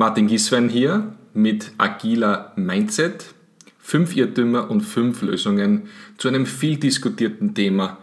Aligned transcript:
Martin 0.00 0.28
Giswein 0.28 0.70
hier 0.70 1.12
mit 1.34 1.72
agiler 1.76 2.54
Mindset. 2.56 3.34
Fünf 3.78 4.16
Irrtümer 4.16 4.70
und 4.70 4.80
fünf 4.80 5.20
Lösungen 5.20 5.88
zu 6.16 6.28
einem 6.28 6.46
viel 6.46 6.78
diskutierten 6.78 7.54
Thema. 7.54 7.98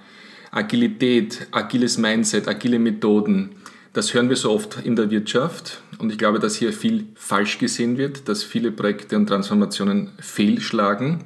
Agilität, 0.52 1.48
agiles 1.50 1.98
Mindset, 1.98 2.48
agile 2.48 2.78
Methoden. 2.78 3.56
Das 3.94 4.14
hören 4.14 4.30
wir 4.30 4.36
so 4.36 4.52
oft 4.52 4.86
in 4.86 4.96
der 4.96 5.10
Wirtschaft 5.10 5.82
und 5.98 6.12
ich 6.12 6.20
glaube, 6.20 6.38
dass 6.38 6.56
hier 6.56 6.72
viel 6.72 7.08
falsch 7.16 7.58
gesehen 7.58 7.98
wird, 7.98 8.30
dass 8.30 8.44
viele 8.44 8.72
Projekte 8.72 9.16
und 9.16 9.26
Transformationen 9.26 10.12
fehlschlagen 10.20 11.24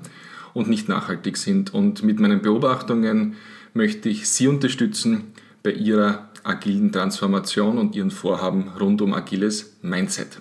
und 0.54 0.70
nicht 0.70 0.88
nachhaltig 0.88 1.36
sind. 1.36 1.74
Und 1.74 2.02
mit 2.02 2.22
meinen 2.22 2.42
Beobachtungen 2.42 3.36
möchte 3.74 4.08
ich 4.08 4.30
Sie 4.30 4.48
unterstützen 4.48 5.34
bei 5.64 5.72
Ihrer 5.72 6.30
agilen 6.46 6.94
Transformation 6.94 7.78
und 7.78 7.94
Ihren 7.94 8.10
Vorhaben 8.10 8.70
rund 8.80 9.02
um 9.02 9.14
agiles 9.14 9.76
Mindset. 9.82 10.40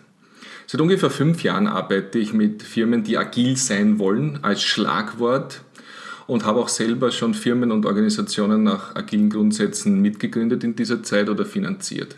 Seit 0.72 0.80
ungefähr 0.80 1.10
fünf 1.10 1.42
Jahren 1.42 1.66
arbeite 1.66 2.20
ich 2.20 2.32
mit 2.32 2.62
Firmen, 2.62 3.02
die 3.02 3.18
agil 3.18 3.56
sein 3.56 3.98
wollen, 3.98 4.38
als 4.42 4.62
Schlagwort 4.62 5.62
und 6.28 6.44
habe 6.44 6.60
auch 6.60 6.68
selber 6.68 7.10
schon 7.10 7.34
Firmen 7.34 7.72
und 7.72 7.86
Organisationen 7.86 8.62
nach 8.62 8.94
agilen 8.94 9.30
Grundsätzen 9.30 10.00
mitgegründet 10.00 10.62
in 10.62 10.76
dieser 10.76 11.02
Zeit 11.02 11.28
oder 11.28 11.44
finanziert. 11.44 12.14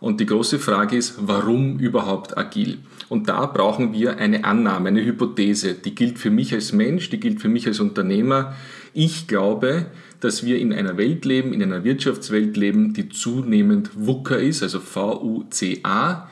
Und 0.00 0.20
die 0.20 0.24
große 0.24 0.58
Frage 0.58 0.96
ist, 0.96 1.16
warum 1.20 1.80
überhaupt 1.80 2.38
agil? 2.38 2.78
Und 3.10 3.28
da 3.28 3.44
brauchen 3.44 3.92
wir 3.92 4.16
eine 4.16 4.44
Annahme, 4.44 4.88
eine 4.88 5.04
Hypothese. 5.04 5.74
Die 5.74 5.94
gilt 5.94 6.18
für 6.18 6.30
mich 6.30 6.54
als 6.54 6.72
Mensch, 6.72 7.10
die 7.10 7.20
gilt 7.20 7.42
für 7.42 7.50
mich 7.50 7.66
als 7.66 7.78
Unternehmer. 7.78 8.56
Ich 8.94 9.28
glaube, 9.28 9.84
dass 10.20 10.46
wir 10.46 10.58
in 10.58 10.72
einer 10.72 10.96
Welt 10.96 11.26
leben, 11.26 11.52
in 11.52 11.62
einer 11.62 11.84
Wirtschaftswelt 11.84 12.56
leben, 12.56 12.94
die 12.94 13.10
zunehmend 13.10 13.90
VUCA 13.94 14.36
ist, 14.36 14.62
also 14.62 14.80
V-U-C-A. 14.80 16.30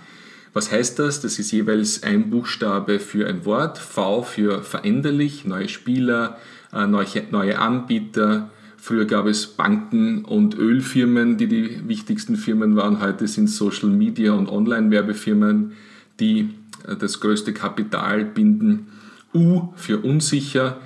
Was 0.53 0.73
heißt 0.73 0.99
das? 0.99 1.21
Das 1.21 1.39
ist 1.39 1.53
jeweils 1.53 2.03
ein 2.03 2.31
Buchstabe 2.31 2.99
für 2.99 3.29
ein 3.29 3.45
Wort. 3.45 3.79
V 3.79 4.23
für 4.23 4.63
veränderlich, 4.63 5.45
neue 5.45 5.69
Spieler, 5.69 6.39
äh, 6.73 6.87
neue 6.87 7.59
Anbieter, 7.59 8.51
Früher 8.83 9.05
gab 9.05 9.27
es 9.27 9.47
Banken 9.47 10.25
und 10.25 10.57
Ölfirmen, 10.57 11.37
die 11.37 11.48
die 11.48 11.87
wichtigsten 11.87 12.37
Firmen 12.37 12.77
waren. 12.77 13.03
Heute 13.03 13.29
sind 13.29 13.48
Social 13.48 13.91
Media 13.91 14.33
und 14.33 14.48
Online-Werbefirmen, 14.48 15.73
die 16.19 16.48
äh, 16.89 16.97
das 16.97 17.20
größte 17.20 17.53
Kapital 17.53 18.25
binden. 18.25 18.87
U 19.35 19.69
für 19.77 19.98
unsicher. 19.98 20.81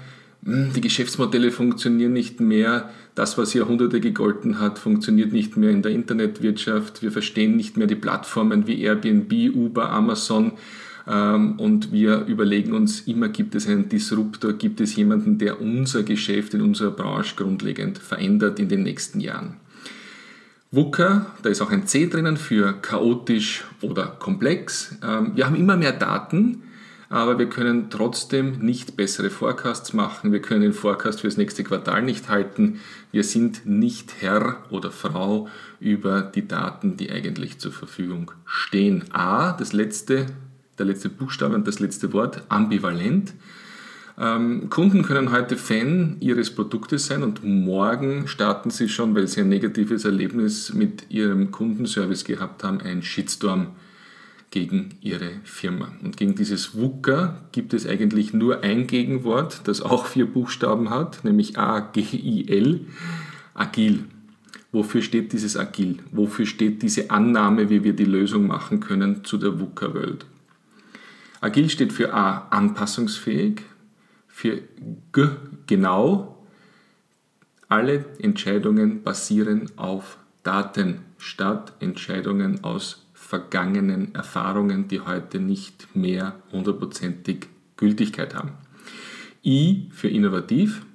Hm, 0.44 0.72
die 0.74 0.80
Geschäftsmodelle 0.80 1.52
funktionieren 1.52 2.12
nicht 2.12 2.40
mehr. 2.40 2.90
Das, 3.14 3.38
was 3.38 3.54
Jahrhunderte 3.54 4.00
gegolten 4.00 4.58
hat, 4.58 4.78
funktioniert 4.78 5.32
nicht 5.32 5.56
mehr 5.56 5.70
in 5.70 5.82
der 5.82 5.92
Internetwirtschaft. 5.92 7.00
Wir 7.02 7.12
verstehen 7.12 7.56
nicht 7.56 7.76
mehr 7.76 7.86
die 7.86 7.94
Plattformen 7.94 8.66
wie 8.66 8.82
Airbnb, 8.82 9.54
Uber, 9.54 9.90
Amazon. 9.90 10.52
Ähm, 11.06 11.58
und 11.58 11.92
wir 11.92 12.24
überlegen 12.26 12.72
uns 12.72 13.02
immer, 13.02 13.28
gibt 13.28 13.54
es 13.54 13.68
einen 13.68 13.88
Disruptor, 13.88 14.54
gibt 14.54 14.80
es 14.80 14.96
jemanden, 14.96 15.38
der 15.38 15.60
unser 15.60 16.02
Geschäft 16.02 16.54
in 16.54 16.62
unserer 16.62 16.90
Branche 16.90 17.36
grundlegend 17.36 17.98
verändert 17.98 18.58
in 18.58 18.68
den 18.68 18.82
nächsten 18.82 19.20
Jahren. 19.20 19.58
VUCA, 20.72 21.26
da 21.42 21.50
ist 21.50 21.60
auch 21.60 21.70
ein 21.70 21.86
C 21.86 22.08
drinnen 22.08 22.36
für 22.36 22.72
chaotisch 22.72 23.64
oder 23.80 24.06
komplex. 24.06 24.96
Ähm, 25.04 25.32
wir 25.36 25.46
haben 25.46 25.54
immer 25.54 25.76
mehr 25.76 25.92
Daten, 25.92 26.62
aber 27.08 27.38
wir 27.38 27.48
können 27.48 27.90
trotzdem 27.90 28.58
nicht 28.60 28.96
bessere 28.96 29.30
Forecasts 29.30 29.92
machen. 29.92 30.32
Wir 30.32 30.40
können 30.40 30.62
den 30.62 30.72
Forecast 30.72 31.20
für 31.20 31.28
das 31.28 31.36
nächste 31.36 31.64
Quartal 31.64 32.02
nicht 32.02 32.28
halten. 32.28 32.80
Wir 33.12 33.24
sind 33.24 33.66
nicht 33.66 34.14
Herr 34.20 34.64
oder 34.70 34.90
Frau 34.90 35.48
über 35.80 36.22
die 36.22 36.48
Daten, 36.48 36.96
die 36.96 37.10
eigentlich 37.10 37.58
zur 37.58 37.72
Verfügung 37.72 38.32
stehen. 38.46 39.04
A, 39.12 39.52
das 39.52 39.72
letzte 39.72 40.26
der 40.78 40.86
letzte 40.86 41.08
Buchstabe 41.08 41.54
und 41.54 41.66
das 41.66 41.80
letzte 41.80 42.12
Wort, 42.12 42.42
ambivalent. 42.48 43.34
Ähm, 44.16 44.70
Kunden 44.70 45.02
können 45.02 45.32
heute 45.32 45.56
Fan 45.56 46.16
ihres 46.20 46.54
Produktes 46.54 47.06
sein 47.06 47.22
und 47.22 47.42
morgen 47.42 48.28
starten 48.28 48.70
sie 48.70 48.88
schon, 48.88 49.14
weil 49.14 49.26
sie 49.26 49.40
ein 49.40 49.48
negatives 49.48 50.04
Erlebnis 50.04 50.72
mit 50.72 51.10
ihrem 51.10 51.50
Kundenservice 51.50 52.24
gehabt 52.24 52.62
haben, 52.62 52.80
einen 52.80 53.02
Shitstorm 53.02 53.68
gegen 54.54 54.90
ihre 55.00 55.32
Firma. 55.42 55.88
Und 56.04 56.16
gegen 56.16 56.36
dieses 56.36 56.76
VUCA 56.76 57.40
gibt 57.50 57.74
es 57.74 57.88
eigentlich 57.88 58.32
nur 58.32 58.62
ein 58.62 58.86
Gegenwort, 58.86 59.62
das 59.64 59.82
auch 59.82 60.06
vier 60.06 60.26
Buchstaben 60.26 60.90
hat, 60.90 61.24
nämlich 61.24 61.58
A-G-I-L, 61.58 62.86
agil. 63.52 64.04
Wofür 64.70 65.02
steht 65.02 65.32
dieses 65.32 65.56
Agil? 65.56 65.98
Wofür 66.12 66.46
steht 66.46 66.82
diese 66.82 67.10
Annahme, 67.10 67.68
wie 67.68 67.82
wir 67.82 67.94
die 67.94 68.04
Lösung 68.04 68.46
machen 68.46 68.78
können 68.78 69.24
zu 69.24 69.38
der 69.38 69.58
VUCA-Welt? 69.58 70.24
Agil 71.40 71.68
steht 71.68 71.92
für 71.92 72.14
A, 72.14 72.46
anpassungsfähig, 72.50 73.62
für 74.28 74.60
G, 75.12 75.30
genau. 75.66 76.46
Alle 77.68 78.04
Entscheidungen 78.20 79.02
basieren 79.02 79.72
auf 79.74 80.16
Daten 80.44 81.00
statt 81.18 81.72
Entscheidungen 81.80 82.62
aus 82.62 83.03
vergangenen 83.34 84.14
Erfahrungen, 84.14 84.86
die 84.86 85.00
heute 85.00 85.40
nicht 85.40 85.88
mehr 85.96 86.36
hundertprozentig 86.52 87.48
Gültigkeit 87.76 88.32
haben. 88.32 88.52
I 89.44 89.88
für 89.90 90.06
innovativ, 90.06 90.86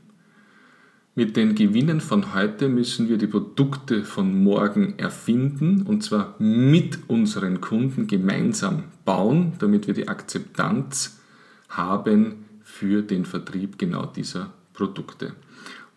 mit 1.15 1.35
den 1.35 1.53
Gewinnen 1.53 1.99
von 1.99 2.33
heute 2.33 2.69
müssen 2.69 3.09
wir 3.09 3.17
die 3.17 3.27
Produkte 3.27 4.05
von 4.05 4.41
morgen 4.41 4.97
erfinden 4.97 5.81
und 5.81 6.01
zwar 6.01 6.35
mit 6.39 7.09
unseren 7.09 7.59
Kunden 7.59 8.07
gemeinsam 8.07 8.83
bauen, 9.03 9.51
damit 9.59 9.87
wir 9.87 9.93
die 9.93 10.07
Akzeptanz 10.07 11.19
haben 11.67 12.45
für 12.63 13.01
den 13.01 13.25
Vertrieb 13.25 13.77
genau 13.77 14.05
dieser 14.05 14.53
Produkte. 14.71 15.33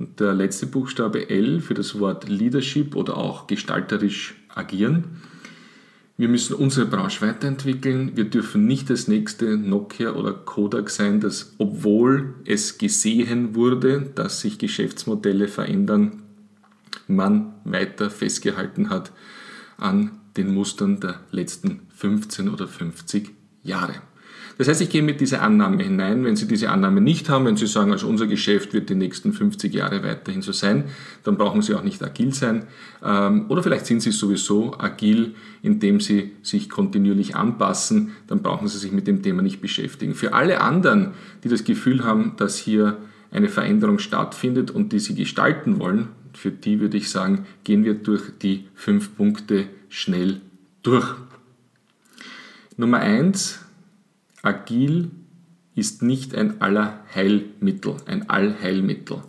Und 0.01 0.19
der 0.19 0.35
letzte 0.35 0.67
Buchstabe 0.67 1.31
L 1.31 1.61
für 1.61 1.75
das 1.75 2.01
Wort 2.01 2.29
Leadership 2.29 2.97
oder 2.97 3.17
auch 3.17 3.47
gestalterisch 3.47 4.35
agieren 4.53 5.23
wir 6.23 6.29
müssen 6.29 6.55
unsere 6.55 6.87
Branche 6.87 7.27
weiterentwickeln. 7.27 8.13
Wir 8.15 8.27
dürfen 8.27 8.65
nicht 8.65 8.89
das 8.91 9.09
nächste 9.09 9.57
Nokia 9.57 10.13
oder 10.13 10.33
Kodak 10.33 10.89
sein, 10.89 11.19
das, 11.19 11.53
obwohl 11.59 12.37
es 12.45 12.79
gesehen 12.79 13.57
wurde, 13.57 14.03
dass 14.15 14.39
sich 14.41 14.59
Geschäftsmodelle 14.59 15.49
verändern, 15.49 16.23
man 17.09 17.55
weiter 17.65 18.09
festgehalten 18.09 18.89
hat 18.89 19.11
an 19.79 20.13
den 20.37 20.55
Mustern 20.55 21.01
der 21.01 21.19
letzten 21.33 21.81
15 21.97 22.49
oder 22.49 22.69
50 22.69 23.31
Jahre. 23.65 23.95
Das 24.63 24.69
heißt, 24.69 24.83
ich 24.83 24.91
gehe 24.91 25.03
mit 25.03 25.21
dieser 25.21 25.43
Annahme 25.43 25.83
hinein. 25.83 26.25
Wenn 26.25 26.37
Sie 26.37 26.47
diese 26.47 26.71
Annahme 26.71 27.01
nicht 27.01 27.29
haben, 27.29 27.47
wenn 27.47 27.57
Sie 27.57 27.67
sagen, 27.67 27.91
also 27.91 28.07
unser 28.07 28.29
Geschäft 28.29 28.73
wird 28.75 28.91
die 28.91 28.95
nächsten 28.95 29.33
50 29.33 29.75
Jahre 29.75 30.05
weiterhin 30.05 30.41
so 30.41 30.53
sein, 30.53 30.85
dann 31.25 31.37
brauchen 31.37 31.63
Sie 31.63 31.75
auch 31.75 31.83
nicht 31.83 32.01
agil 32.01 32.33
sein. 32.33 32.67
Ähm, 33.05 33.47
oder 33.49 33.65
vielleicht 33.65 33.87
sind 33.87 34.03
Sie 34.03 34.13
sowieso 34.13 34.79
agil, 34.79 35.35
indem 35.63 35.99
Sie 35.99 36.31
sich 36.43 36.71
kontinuierlich 36.71 37.35
anpassen, 37.35 38.13
dann 38.29 38.41
brauchen 38.41 38.69
Sie 38.69 38.79
sich 38.79 38.93
mit 38.93 39.09
dem 39.09 39.21
Thema 39.25 39.43
nicht 39.43 39.61
beschäftigen. 39.61 40.15
Für 40.15 40.33
alle 40.33 40.61
anderen, 40.61 41.15
die 41.43 41.49
das 41.49 41.65
Gefühl 41.65 42.05
haben, 42.05 42.35
dass 42.37 42.57
hier 42.57 42.99
eine 43.33 43.49
Veränderung 43.49 43.99
stattfindet 43.99 44.71
und 44.71 44.93
die 44.93 45.01
Sie 45.01 45.17
gestalten 45.17 45.81
wollen, 45.81 46.07
für 46.35 46.53
die 46.53 46.79
würde 46.79 46.99
ich 46.99 47.11
sagen, 47.11 47.47
gehen 47.65 47.83
wir 47.83 47.95
durch 47.95 48.23
die 48.41 48.69
fünf 48.77 49.17
Punkte 49.17 49.65
schnell 49.89 50.41
durch. 50.85 51.17
Nummer 52.77 53.01
eins, 53.01 53.59
Agil 54.45 55.13
ist 55.77 56.03
nicht 56.03 56.35
ein 56.35 56.61
Allerheilmittel, 56.61 57.95
ein 58.07 58.29
Allheilmittel. 58.29 59.23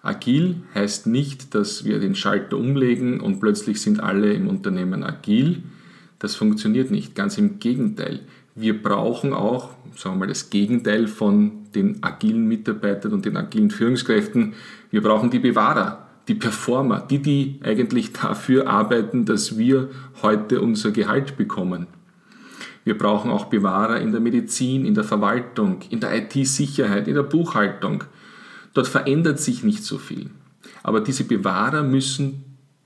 Agil 0.00 0.62
heißt 0.76 1.08
nicht, 1.08 1.56
dass 1.56 1.84
wir 1.84 1.98
den 1.98 2.14
Schalter 2.14 2.56
umlegen 2.56 3.20
und 3.20 3.40
plötzlich 3.40 3.80
sind 3.80 3.98
alle 3.98 4.32
im 4.32 4.46
Unternehmen 4.46 5.02
agil. 5.02 5.64
Das 6.20 6.36
funktioniert 6.36 6.92
nicht. 6.92 7.16
Ganz 7.16 7.36
im 7.36 7.58
Gegenteil. 7.58 8.20
Wir 8.54 8.80
brauchen 8.80 9.32
auch, 9.32 9.70
sagen 9.96 10.14
wir 10.14 10.20
mal, 10.20 10.28
das 10.28 10.50
Gegenteil 10.50 11.08
von 11.08 11.64
den 11.74 12.02
agilen 12.04 12.46
Mitarbeitern 12.46 13.14
und 13.14 13.24
den 13.24 13.36
agilen 13.36 13.70
Führungskräften. 13.70 14.54
Wir 14.92 15.02
brauchen 15.02 15.30
die 15.30 15.40
Bewahrer, 15.40 16.06
die 16.28 16.34
Performer, 16.36 17.00
die, 17.00 17.18
die 17.18 17.60
eigentlich 17.64 18.12
dafür 18.12 18.68
arbeiten, 18.68 19.24
dass 19.24 19.58
wir 19.58 19.90
heute 20.22 20.60
unser 20.60 20.92
Gehalt 20.92 21.36
bekommen. 21.36 21.88
Wir 22.88 22.96
brauchen 22.96 23.30
auch 23.30 23.44
Bewahrer 23.44 24.00
in 24.00 24.12
der 24.12 24.20
Medizin, 24.22 24.86
in 24.86 24.94
der 24.94 25.04
Verwaltung, 25.04 25.80
in 25.90 26.00
der 26.00 26.16
IT-Sicherheit, 26.16 27.06
in 27.06 27.16
der 27.16 27.22
Buchhaltung. 27.22 28.04
Dort 28.72 28.88
verändert 28.88 29.40
sich 29.40 29.62
nicht 29.62 29.84
so 29.84 29.98
viel. 29.98 30.30
Aber 30.82 31.02
diese 31.02 31.24
Bewahrer 31.24 31.82
müssen 31.82 32.44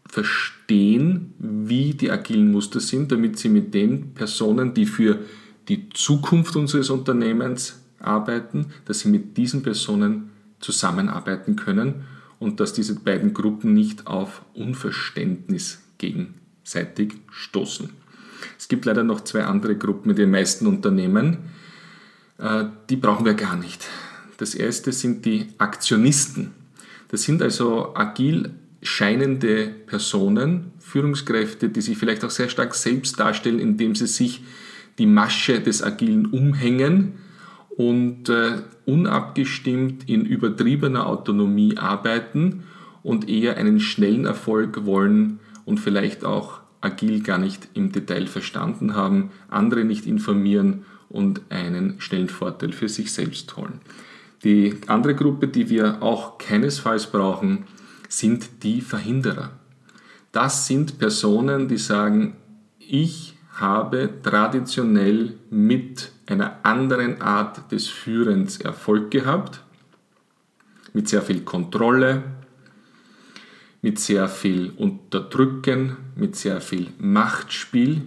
verstehen, 0.09 1.35
wie 1.39 1.95
die 1.95 2.11
agilen 2.11 2.51
Muster 2.51 2.81
sind, 2.81 3.13
damit 3.13 3.39
sie 3.39 3.49
mit 3.49 3.75
den 3.75 4.13
Personen, 4.13 4.75
die 4.75 4.87
für 4.87 5.21
die 5.69 5.89
Zukunft 5.91 6.57
unseres 6.57 6.91
Unternehmens 6.91 7.81
arbeiten, 8.01 8.73
dass 8.87 8.99
sie 8.99 9.09
mit 9.09 9.37
diesen 9.37 9.63
Personen 9.63 10.33
zusammenarbeiten 10.59 11.55
können 11.55 12.07
und 12.41 12.59
dass 12.59 12.73
diese 12.73 12.97
beiden 12.97 13.35
Gruppen 13.35 13.73
nicht 13.73 14.09
auf 14.09 14.43
Unverständnis 14.53 15.81
gegenseitig 15.99 17.15
stoßen. 17.31 18.02
Es 18.73 18.75
gibt 18.75 18.87
leider 18.87 19.05
noch 19.05 19.21
zwei 19.21 19.45
andere 19.45 19.77
Gruppen 19.77 20.09
in 20.09 20.17
den 20.17 20.31
meisten 20.31 20.67
Unternehmen. 20.67 21.37
Äh, 22.39 22.65
die 22.89 22.97
brauchen 22.97 23.27
wir 23.27 23.35
gar 23.35 23.55
nicht. 23.55 23.87
Das 24.39 24.55
erste 24.55 24.93
sind 24.93 25.27
die 25.27 25.49
Aktionisten. 25.59 26.53
Das 27.09 27.23
sind 27.25 27.43
also 27.43 27.95
agil 27.95 28.55
scheinende 28.81 29.67
Personen, 29.67 30.71
Führungskräfte, 30.79 31.69
die 31.69 31.83
sich 31.83 31.99
vielleicht 31.99 32.25
auch 32.25 32.31
sehr 32.31 32.49
stark 32.49 32.75
selbst 32.75 33.21
darstellen, 33.21 33.59
indem 33.59 33.95
sie 33.95 34.07
sich 34.07 34.43
die 34.97 35.05
Masche 35.05 35.61
des 35.61 35.83
Agilen 35.83 36.25
umhängen 36.25 37.19
und 37.77 38.31
äh, 38.31 38.63
unabgestimmt 38.87 40.09
in 40.09 40.25
übertriebener 40.25 41.07
Autonomie 41.07 41.77
arbeiten 41.77 42.63
und 43.03 43.29
eher 43.29 43.59
einen 43.59 43.81
schnellen 43.81 44.25
Erfolg 44.25 44.87
wollen 44.87 45.41
und 45.67 45.79
vielleicht 45.79 46.25
auch 46.25 46.62
agil 46.83 47.23
gar 47.23 47.39
nicht 47.39 47.69
im 47.75 47.93
Detail 47.93 48.27
verstanden 48.27 48.95
haben, 48.95 49.31
andere 49.49 49.85
nicht 49.85 50.07
informieren 50.07 50.85
und 51.09 51.41
einen 51.49 52.01
schnellen 52.01 52.29
Vorteil 52.29 52.73
für 52.73 52.89
sich 52.89 53.13
selbst 53.13 53.57
holen. 53.57 53.81
Die 54.45 54.77
andere 54.89 55.15
Gruppe, 55.15 55.49
die 55.49 55.71
wir 55.71 56.03
auch 56.03 56.39
keinesfalls 56.39 57.07
brauchen, 57.07 57.65
sind 58.09 58.63
die 58.63 58.81
Verhinderer. 58.81 59.53
Das 60.33 60.67
sind 60.67 60.99
Personen, 60.99 61.69
die 61.69 61.79
sagen, 61.79 62.37
ich 62.79 63.35
habe 63.55 64.11
traditionell 64.23 65.35
mit 65.51 66.11
einer 66.27 66.59
anderen 66.63 67.21
Art 67.21 67.71
des 67.71 67.89
Führens 67.89 68.61
Erfolg 68.61 69.11
gehabt, 69.11 69.63
mit 70.93 71.09
sehr 71.09 71.23
viel 71.23 71.43
Kontrolle, 71.43 72.23
mit 73.83 73.99
sehr 73.99 74.29
viel 74.29 74.73
Unterdrücken, 74.77 75.97
mit 76.17 76.37
sehr 76.37 76.61
viel 76.61 76.89
Machtspiel. 76.99 78.03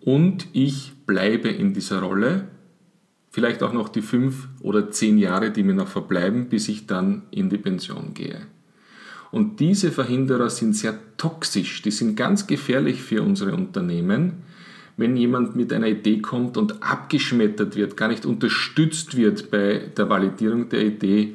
Und 0.00 0.48
ich 0.52 0.92
bleibe 1.06 1.48
in 1.48 1.74
dieser 1.74 2.00
Rolle, 2.00 2.48
vielleicht 3.30 3.62
auch 3.62 3.74
noch 3.74 3.90
die 3.90 4.02
fünf 4.02 4.48
oder 4.60 4.90
zehn 4.90 5.18
Jahre, 5.18 5.50
die 5.50 5.62
mir 5.62 5.74
noch 5.74 5.88
verbleiben, 5.88 6.48
bis 6.48 6.68
ich 6.68 6.86
dann 6.86 7.22
in 7.30 7.50
die 7.50 7.58
Pension 7.58 8.14
gehe. 8.14 8.46
Und 9.30 9.60
diese 9.60 9.92
Verhinderer 9.92 10.48
sind 10.48 10.74
sehr 10.74 10.98
toxisch, 11.18 11.82
die 11.82 11.90
sind 11.90 12.16
ganz 12.16 12.46
gefährlich 12.46 13.02
für 13.02 13.22
unsere 13.22 13.54
Unternehmen, 13.54 14.44
wenn 14.96 15.14
jemand 15.14 15.56
mit 15.56 15.74
einer 15.74 15.88
Idee 15.88 16.22
kommt 16.22 16.56
und 16.56 16.82
abgeschmettert 16.82 17.76
wird, 17.76 17.98
gar 17.98 18.08
nicht 18.08 18.24
unterstützt 18.24 19.14
wird 19.14 19.50
bei 19.50 19.90
der 19.94 20.08
Validierung 20.08 20.70
der 20.70 20.86
Idee, 20.86 21.34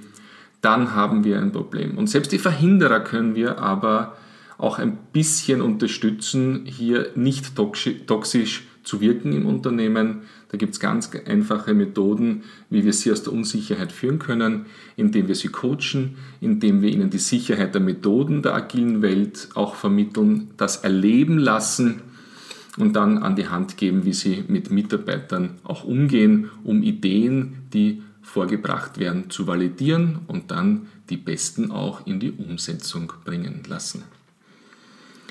dann 0.62 0.96
haben 0.96 1.24
wir 1.24 1.40
ein 1.40 1.52
Problem. 1.52 1.98
Und 1.98 2.08
selbst 2.08 2.32
die 2.32 2.40
Verhinderer 2.40 3.00
können 3.00 3.36
wir 3.36 3.60
aber 3.60 4.16
auch 4.58 4.78
ein 4.78 4.98
bisschen 5.12 5.62
unterstützen, 5.62 6.66
hier 6.66 7.10
nicht 7.16 7.56
toxisch 7.56 8.64
zu 8.84 9.02
wirken 9.02 9.34
im 9.34 9.48
Unternehmen. 9.48 10.22
Da 10.50 10.58
gibt 10.58 10.74
es 10.74 10.80
ganz 10.80 11.10
einfache 11.26 11.74
Methoden, 11.74 12.44
wie 12.70 12.84
wir 12.84 12.94
sie 12.94 13.12
aus 13.12 13.24
der 13.24 13.34
Unsicherheit 13.34 13.92
führen 13.92 14.20
können, 14.20 14.66
indem 14.96 15.28
wir 15.28 15.36
sie 15.36 15.48
coachen, 15.48 16.16
indem 16.42 16.82
wir 16.82 16.90
ihnen 16.90 17.10
die 17.10 17.18
Sicherheit 17.18 17.74
der 17.74 17.82
Methoden 17.82 18.44
der 18.44 18.54
agilen 18.54 19.02
Welt 19.02 19.50
auch 19.56 19.76
vermitteln, 19.76 20.52
das 20.58 20.78
erleben 20.78 21.38
lassen 21.38 22.02
und 22.78 22.96
dann 22.96 23.18
an 23.20 23.36
die 23.36 23.48
Hand 23.48 23.78
geben, 23.78 24.06
wie 24.06 24.14
sie 24.14 24.44
mit 24.48 24.72
Mitarbeitern 24.72 25.56
auch 25.64 25.84
umgehen, 25.84 26.50
um 26.64 26.84
Ideen, 26.84 27.64
die 27.74 28.04
vorgebracht 28.22 29.00
werden, 29.00 29.30
zu 29.30 29.48
validieren 29.48 30.20
und 30.28 30.52
dann 30.52 30.88
die 31.10 31.18
besten 31.18 31.72
auch 31.72 32.06
in 32.06 32.20
die 32.20 32.32
Umsetzung 32.32 33.14
bringen 33.26 33.64
lassen. 33.68 34.04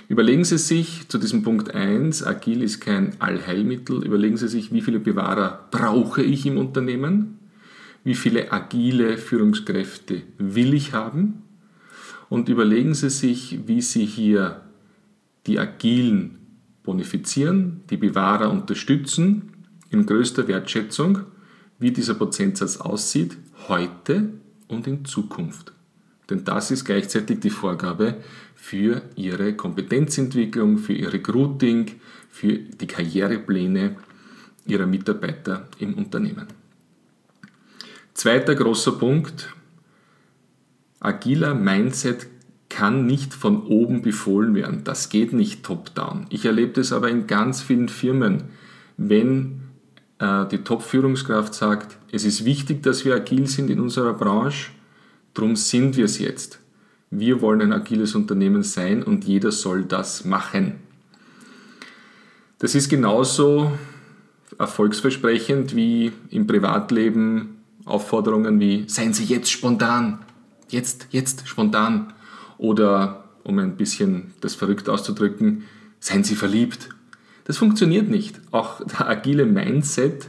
Überlegen 0.08 0.44
Sie 0.44 0.58
sich 0.58 1.08
zu 1.08 1.18
diesem 1.18 1.44
Punkt 1.44 1.72
1, 1.72 2.26
agil 2.26 2.62
ist 2.62 2.80
kein 2.80 3.20
Allheilmittel, 3.20 4.04
überlegen 4.04 4.36
Sie 4.36 4.48
sich, 4.48 4.72
wie 4.72 4.80
viele 4.80 4.98
Bewahrer 4.98 5.68
brauche 5.70 6.22
ich 6.22 6.46
im 6.46 6.58
Unternehmen, 6.58 7.38
wie 8.02 8.16
viele 8.16 8.50
agile 8.50 9.18
Führungskräfte 9.18 10.22
will 10.38 10.74
ich 10.74 10.94
haben? 10.94 11.42
Und 12.28 12.48
überlegen 12.48 12.94
Sie 12.94 13.10
sich, 13.10 13.60
wie 13.66 13.82
Sie 13.82 14.04
hier 14.04 14.62
die 15.46 15.60
agilen 15.60 16.38
bonifizieren, 16.82 17.82
die 17.90 17.96
Bewahrer 17.96 18.50
unterstützen 18.50 19.50
in 19.90 20.06
größter 20.06 20.48
Wertschätzung, 20.48 21.20
wie 21.80 21.90
dieser 21.90 22.14
Prozentsatz 22.14 22.76
aussieht, 22.76 23.36
heute 23.68 24.28
und 24.68 24.86
in 24.86 25.04
Zukunft. 25.04 25.72
Denn 26.28 26.44
das 26.44 26.70
ist 26.70 26.84
gleichzeitig 26.84 27.40
die 27.40 27.50
Vorgabe 27.50 28.18
für 28.54 29.02
Ihre 29.16 29.54
Kompetenzentwicklung, 29.54 30.78
für 30.78 30.92
Ihr 30.92 31.12
Recruiting, 31.12 31.90
für 32.28 32.52
die 32.58 32.86
Karrierepläne 32.86 33.96
Ihrer 34.66 34.86
Mitarbeiter 34.86 35.68
im 35.78 35.94
Unternehmen. 35.94 36.46
Zweiter 38.14 38.54
großer 38.54 38.92
Punkt. 38.92 39.54
Agiler 41.00 41.54
Mindset 41.54 42.26
kann 42.68 43.06
nicht 43.06 43.34
von 43.34 43.66
oben 43.66 44.02
befohlen 44.02 44.54
werden. 44.54 44.84
Das 44.84 45.08
geht 45.08 45.32
nicht 45.32 45.64
top-down. 45.64 46.26
Ich 46.30 46.44
erlebe 46.44 46.72
das 46.72 46.92
aber 46.92 47.08
in 47.08 47.26
ganz 47.26 47.62
vielen 47.62 47.88
Firmen, 47.88 48.44
wenn 48.96 49.69
die 50.20 50.58
Top-Führungskraft 50.58 51.54
sagt, 51.54 51.96
es 52.12 52.24
ist 52.24 52.44
wichtig, 52.44 52.82
dass 52.82 53.04
wir 53.04 53.14
agil 53.14 53.46
sind 53.46 53.70
in 53.70 53.80
unserer 53.80 54.12
Branche, 54.12 54.70
darum 55.32 55.56
sind 55.56 55.96
wir 55.96 56.04
es 56.04 56.18
jetzt. 56.18 56.58
Wir 57.10 57.40
wollen 57.40 57.62
ein 57.62 57.72
agiles 57.72 58.14
Unternehmen 58.14 58.62
sein 58.62 59.02
und 59.02 59.24
jeder 59.24 59.50
soll 59.50 59.84
das 59.84 60.24
machen. 60.24 60.74
Das 62.58 62.74
ist 62.74 62.90
genauso 62.90 63.72
erfolgsversprechend 64.58 65.74
wie 65.74 66.12
im 66.28 66.46
Privatleben 66.46 67.56
Aufforderungen 67.86 68.60
wie 68.60 68.84
seien 68.88 69.14
Sie 69.14 69.24
jetzt 69.24 69.50
spontan, 69.50 70.18
jetzt, 70.68 71.08
jetzt 71.10 71.48
spontan 71.48 72.12
oder, 72.58 73.24
um 73.42 73.58
ein 73.58 73.76
bisschen 73.76 74.34
das 74.42 74.54
verrückt 74.54 74.88
auszudrücken, 74.88 75.64
seien 75.98 76.24
Sie 76.24 76.34
verliebt. 76.34 76.90
Das 77.50 77.58
funktioniert 77.58 78.08
nicht. 78.08 78.40
Auch 78.52 78.80
der 78.84 79.08
agile 79.08 79.44
Mindset 79.44 80.28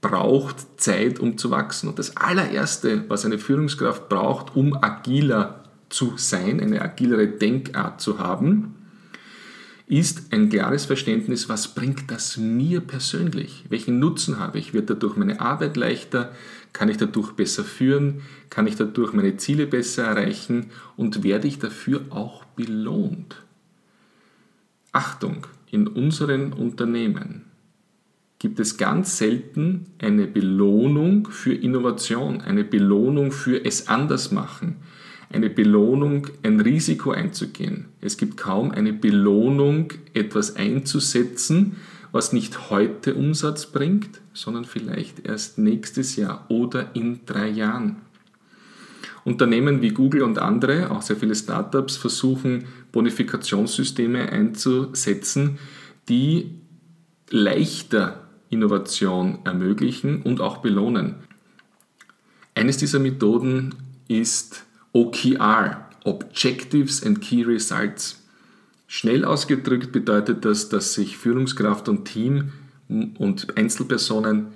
braucht 0.00 0.80
Zeit, 0.80 1.20
um 1.20 1.36
zu 1.36 1.50
wachsen. 1.50 1.90
Und 1.90 1.98
das 1.98 2.16
allererste, 2.16 3.04
was 3.08 3.26
eine 3.26 3.38
Führungskraft 3.38 4.08
braucht, 4.08 4.56
um 4.56 4.74
agiler 4.82 5.64
zu 5.90 6.14
sein, 6.16 6.60
eine 6.60 6.80
agilere 6.80 7.26
Denkart 7.26 8.00
zu 8.00 8.18
haben, 8.18 8.76
ist 9.88 10.32
ein 10.32 10.48
klares 10.48 10.86
Verständnis, 10.86 11.50
was 11.50 11.68
bringt 11.68 12.10
das 12.10 12.38
mir 12.38 12.80
persönlich? 12.80 13.66
Welchen 13.68 13.98
Nutzen 13.98 14.38
habe 14.38 14.58
ich? 14.58 14.72
Wird 14.72 14.88
dadurch 14.88 15.16
meine 15.16 15.42
Arbeit 15.42 15.76
leichter? 15.76 16.32
Kann 16.72 16.88
ich 16.88 16.96
dadurch 16.96 17.32
besser 17.32 17.64
führen? 17.64 18.22
Kann 18.48 18.66
ich 18.66 18.76
dadurch 18.76 19.12
meine 19.12 19.36
Ziele 19.36 19.66
besser 19.66 20.04
erreichen? 20.04 20.70
Und 20.96 21.22
werde 21.22 21.46
ich 21.46 21.58
dafür 21.58 22.06
auch 22.08 22.42
belohnt? 22.56 23.42
Achtung, 24.92 25.46
in 25.74 25.88
unseren 25.88 26.52
Unternehmen 26.52 27.46
gibt 28.38 28.60
es 28.60 28.76
ganz 28.76 29.18
selten 29.18 29.86
eine 29.98 30.28
Belohnung 30.28 31.26
für 31.28 31.52
Innovation, 31.52 32.40
eine 32.40 32.62
Belohnung 32.62 33.32
für 33.32 33.64
es 33.64 33.88
anders 33.88 34.30
machen, 34.30 34.76
eine 35.32 35.50
Belohnung, 35.50 36.28
ein 36.44 36.60
Risiko 36.60 37.10
einzugehen. 37.10 37.86
Es 38.00 38.16
gibt 38.16 38.36
kaum 38.36 38.70
eine 38.70 38.92
Belohnung, 38.92 39.92
etwas 40.12 40.54
einzusetzen, 40.54 41.74
was 42.12 42.32
nicht 42.32 42.70
heute 42.70 43.16
Umsatz 43.16 43.66
bringt, 43.66 44.20
sondern 44.32 44.66
vielleicht 44.66 45.26
erst 45.26 45.58
nächstes 45.58 46.14
Jahr 46.14 46.46
oder 46.50 46.94
in 46.94 47.26
drei 47.26 47.48
Jahren. 47.48 47.96
Unternehmen 49.24 49.82
wie 49.82 49.90
Google 49.90 50.22
und 50.22 50.38
andere, 50.38 50.92
auch 50.92 51.02
sehr 51.02 51.16
viele 51.16 51.34
Startups, 51.34 51.96
versuchen 51.96 52.66
Bonifikationssysteme 52.94 54.30
einzusetzen, 54.30 55.58
die 56.08 56.60
leichter 57.28 58.28
Innovation 58.50 59.40
ermöglichen 59.44 60.22
und 60.22 60.40
auch 60.40 60.58
belohnen. 60.58 61.16
Eines 62.54 62.76
dieser 62.76 63.00
Methoden 63.00 63.74
ist 64.06 64.64
OKR, 64.92 65.90
Objectives 66.04 67.04
and 67.04 67.20
Key 67.20 67.42
Results. 67.42 68.22
Schnell 68.86 69.24
ausgedrückt 69.24 69.90
bedeutet 69.90 70.44
das, 70.44 70.68
dass 70.68 70.94
sich 70.94 71.16
Führungskraft 71.16 71.88
und 71.88 72.04
Team 72.04 72.52
und 72.88 73.56
Einzelpersonen 73.56 74.48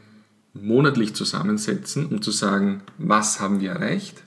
monatlich 0.55 1.15
zusammensetzen, 1.15 2.07
um 2.07 2.23
zu 2.23 2.31
sagen, 2.31 2.83
was 2.99 3.41
haben 3.41 3.61
wir 3.61 3.73
erreicht, 3.73 4.23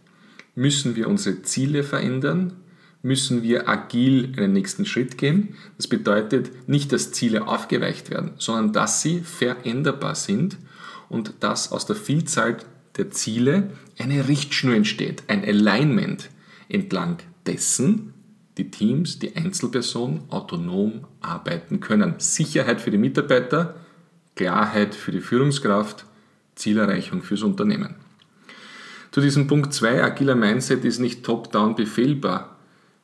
müssen 0.53 0.97
wir 0.97 1.07
unsere 1.07 1.43
Ziele 1.43 1.83
verändern, 1.83 2.53
müssen 3.03 3.43
wir 3.43 3.67
agil 3.67 4.33
einen 4.37 4.53
nächsten 4.53 4.85
Schritt 4.85 5.17
gehen. 5.17 5.55
Das 5.77 5.87
bedeutet 5.87 6.67
nicht, 6.67 6.91
dass 6.91 7.11
Ziele 7.11 7.47
aufgeweicht 7.47 8.09
werden, 8.09 8.31
sondern 8.37 8.73
dass 8.73 9.01
sie 9.01 9.21
veränderbar 9.21 10.15
sind 10.15 10.57
und 11.09 11.33
dass 11.39 11.71
aus 11.71 11.85
der 11.85 11.95
Vielzahl 11.95 12.57
der 12.97 13.11
Ziele 13.11 13.71
eine 13.97 14.27
Richtschnur 14.27 14.75
entsteht, 14.75 15.23
ein 15.27 15.43
Alignment 15.43 16.29
entlang 16.69 17.17
dessen 17.45 18.13
die 18.57 18.69
Teams, 18.69 19.19
die 19.19 19.35
Einzelpersonen 19.35 20.21
autonom 20.29 21.05
arbeiten 21.21 21.79
können. 21.79 22.15
Sicherheit 22.17 22.81
für 22.81 22.91
die 22.91 22.97
Mitarbeiter, 22.97 23.75
Klarheit 24.35 24.93
für 24.93 25.11
die 25.11 25.21
Führungskraft, 25.21 26.05
Zielerreichung 26.55 27.23
fürs 27.23 27.43
Unternehmen. 27.43 27.95
Zu 29.11 29.21
diesem 29.21 29.47
Punkt 29.47 29.73
2, 29.73 30.03
agiler 30.03 30.35
Mindset 30.35 30.85
ist 30.85 30.99
nicht 30.99 31.23
top-down 31.23 31.75
befehlbar. 31.75 32.50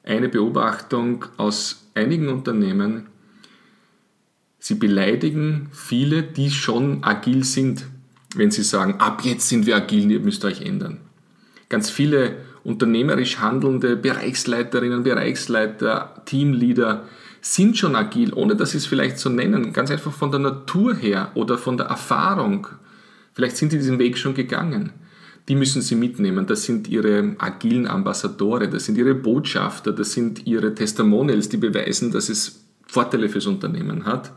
Eine 0.08 0.30
Beobachtung 0.30 1.26
aus 1.36 1.90
einigen 1.94 2.30
Unternehmen, 2.30 3.08
sie 4.58 4.76
beleidigen 4.76 5.68
viele, 5.74 6.24
die 6.24 6.50
schon 6.50 7.04
agil 7.04 7.44
sind, 7.44 7.86
wenn 8.34 8.50
sie 8.50 8.64
sagen, 8.64 9.02
ab 9.02 9.24
jetzt 9.26 9.50
sind 9.50 9.66
wir 9.66 9.76
agil, 9.76 10.10
ihr 10.10 10.22
müsst 10.22 10.46
euch 10.46 10.62
ändern. 10.62 11.02
Ganz 11.68 11.90
viele 11.90 12.38
unternehmerisch 12.64 13.40
handelnde 13.40 13.98
Bereichsleiterinnen, 13.98 15.04
Bereichsleiter, 15.04 16.22
Teamleader 16.24 17.04
sind 17.42 17.78
schon 17.78 17.98
agil, 17.98 18.32
ohne 18.34 18.56
dass 18.56 18.72
sie 18.72 18.78
es 18.78 18.86
vielleicht 18.86 19.20
so 19.20 19.30
nennen, 19.30 19.74
ganz 19.74 19.92
einfach 19.92 20.14
von 20.14 20.32
der 20.32 20.40
Natur 20.40 20.96
her 20.96 21.32
oder 21.34 21.58
von 21.58 21.76
der 21.76 21.88
Erfahrung. 21.88 22.68
Vielleicht 23.34 23.58
sind 23.58 23.72
sie 23.72 23.78
diesen 23.78 24.00
Weg 24.00 24.18
schon 24.18 24.36
gegangen. 24.36 24.94
Die 25.48 25.56
müssen 25.56 25.82
sie 25.82 25.96
mitnehmen. 25.96 26.46
Das 26.46 26.63
sind 26.63 26.88
ihre 26.89 27.36
agilen 27.38 27.88
Ambassadore, 27.88 28.68
das 28.70 28.86
sind 28.86 28.98
ihre 28.98 29.16
Botschafter, 29.16 29.94
das 29.94 30.12
sind 30.12 30.46
ihre 30.46 30.75
Testimonials, 30.75 31.50
die 31.50 31.58
beweisen, 31.58 32.12
dass 32.12 32.30
es 32.30 32.63
Vorteile 32.86 33.30
fürs 33.30 33.48
Unternehmen 33.48 34.06
hat. 34.06 34.32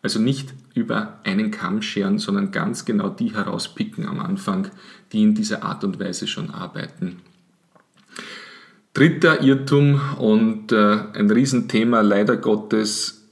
Also 0.00 0.20
nicht 0.20 0.54
über 0.74 1.18
einen 1.24 1.50
Kamm 1.50 1.82
scheren, 1.82 2.18
sondern 2.18 2.52
ganz 2.52 2.84
genau 2.84 3.08
die 3.08 3.34
herauspicken 3.34 4.06
am 4.06 4.20
Anfang, 4.20 4.68
die 5.12 5.22
in 5.22 5.34
dieser 5.34 5.64
Art 5.64 5.82
und 5.82 5.98
Weise 5.98 6.28
schon 6.28 6.50
arbeiten. 6.50 7.16
Dritter 8.94 9.42
Irrtum 9.42 10.00
und 10.18 10.72
äh, 10.72 10.98
ein 11.14 11.30
Riesenthema 11.30 12.00
leider 12.00 12.36
Gottes 12.36 13.26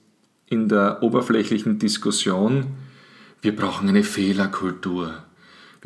in 0.46 0.68
der 0.68 1.02
oberflächlichen 1.02 1.78
Diskussion. 1.78 2.66
Wir 3.42 3.54
brauchen 3.54 3.88
eine 3.88 4.04
Fehlerkultur. 4.04 5.14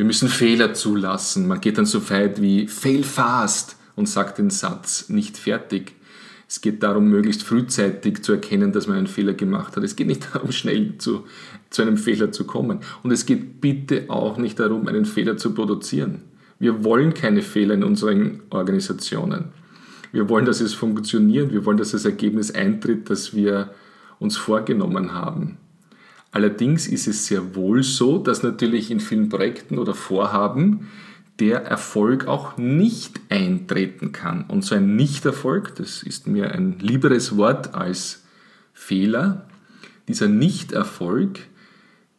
Wir 0.01 0.07
müssen 0.07 0.31
Fehler 0.31 0.73
zulassen. 0.73 1.47
Man 1.47 1.61
geht 1.61 1.77
dann 1.77 1.85
so 1.85 2.09
weit 2.09 2.41
wie 2.41 2.67
fail 2.69 3.05
fast 3.05 3.77
und 3.97 4.09
sagt 4.09 4.39
den 4.39 4.49
Satz 4.49 5.11
nicht 5.11 5.37
fertig. 5.37 5.93
Es 6.49 6.63
geht 6.63 6.83
darum, 6.83 7.11
möglichst 7.11 7.43
frühzeitig 7.43 8.23
zu 8.23 8.33
erkennen, 8.33 8.73
dass 8.73 8.87
man 8.87 8.97
einen 8.97 9.09
Fehler 9.09 9.35
gemacht 9.35 9.77
hat. 9.77 9.85
Es 9.85 9.97
geht 9.97 10.07
nicht 10.07 10.27
darum, 10.33 10.53
schnell 10.53 10.97
zu, 10.97 11.27
zu 11.69 11.83
einem 11.83 11.99
Fehler 11.99 12.33
zu 12.33 12.47
kommen. 12.47 12.79
Und 13.03 13.11
es 13.11 13.27
geht 13.27 13.61
bitte 13.61 14.07
auch 14.09 14.39
nicht 14.39 14.59
darum, 14.59 14.89
einen 14.89 15.05
Fehler 15.05 15.37
zu 15.37 15.53
produzieren. 15.53 16.23
Wir 16.59 16.83
wollen 16.83 17.13
keine 17.13 17.43
Fehler 17.43 17.75
in 17.75 17.85
unseren 17.85 18.41
Organisationen. 18.49 19.51
Wir 20.13 20.31
wollen, 20.31 20.47
dass 20.47 20.63
es 20.63 20.73
funktioniert. 20.73 21.53
Wir 21.53 21.67
wollen, 21.67 21.77
dass 21.77 21.91
das 21.91 22.07
Ergebnis 22.07 22.51
eintritt, 22.51 23.11
das 23.11 23.35
wir 23.35 23.75
uns 24.19 24.39
vorgenommen 24.39 25.13
haben. 25.13 25.59
Allerdings 26.33 26.87
ist 26.87 27.09
es 27.09 27.27
sehr 27.27 27.55
wohl 27.55 27.83
so, 27.83 28.19
dass 28.19 28.43
natürlich 28.43 28.91
in 28.91 29.01
vielen 29.01 29.29
Projekten 29.29 29.79
oder 29.79 29.95
Vorhaben 29.95 30.89
der 31.41 31.65
Erfolg 31.65 32.27
auch 32.27 32.57
nicht 32.57 33.21
eintreten 33.31 34.13
kann. 34.13 34.45
Und 34.45 34.63
so 34.63 34.75
ein 34.75 34.95
Nichterfolg, 34.95 35.75
das 35.77 36.03
ist 36.03 36.27
mir 36.27 36.53
ein 36.53 36.79
lieberes 36.79 37.37
Wort 37.37 37.75
als 37.75 38.25
Fehler, 38.73 39.47
dieser 40.07 40.29
Nichterfolg, 40.29 41.41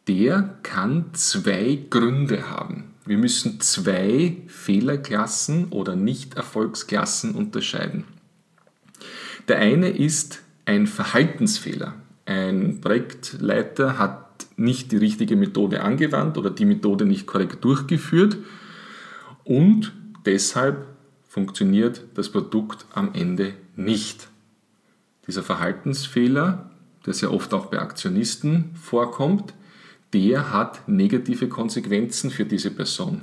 der 0.08 0.58
kann 0.62 1.06
zwei 1.12 1.78
Gründe 1.88 2.50
haben. 2.50 2.92
Wir 3.04 3.18
müssen 3.18 3.60
zwei 3.60 4.38
Fehlerklassen 4.46 5.66
oder 5.66 5.96
Nichterfolgsklassen 5.96 7.34
unterscheiden. 7.34 8.04
Der 9.48 9.58
eine 9.58 9.90
ist 9.90 10.42
ein 10.66 10.86
Verhaltensfehler. 10.86 11.94
Ein 12.24 12.80
Projektleiter 12.80 13.98
hat 13.98 14.46
nicht 14.56 14.92
die 14.92 14.96
richtige 14.96 15.36
Methode 15.36 15.82
angewandt 15.82 16.38
oder 16.38 16.50
die 16.50 16.64
Methode 16.64 17.04
nicht 17.04 17.26
korrekt 17.26 17.64
durchgeführt 17.64 18.38
und 19.44 19.92
deshalb 20.24 20.86
funktioniert 21.28 22.02
das 22.14 22.28
Produkt 22.28 22.86
am 22.92 23.14
Ende 23.14 23.54
nicht. 23.74 24.28
Dieser 25.26 25.42
Verhaltensfehler, 25.42 26.70
der 27.06 27.14
sehr 27.14 27.32
oft 27.32 27.54
auch 27.54 27.66
bei 27.66 27.78
Aktionisten 27.78 28.70
vorkommt, 28.74 29.54
der 30.12 30.52
hat 30.52 30.86
negative 30.88 31.48
Konsequenzen 31.48 32.30
für 32.30 32.44
diese 32.44 32.70
Person. 32.70 33.22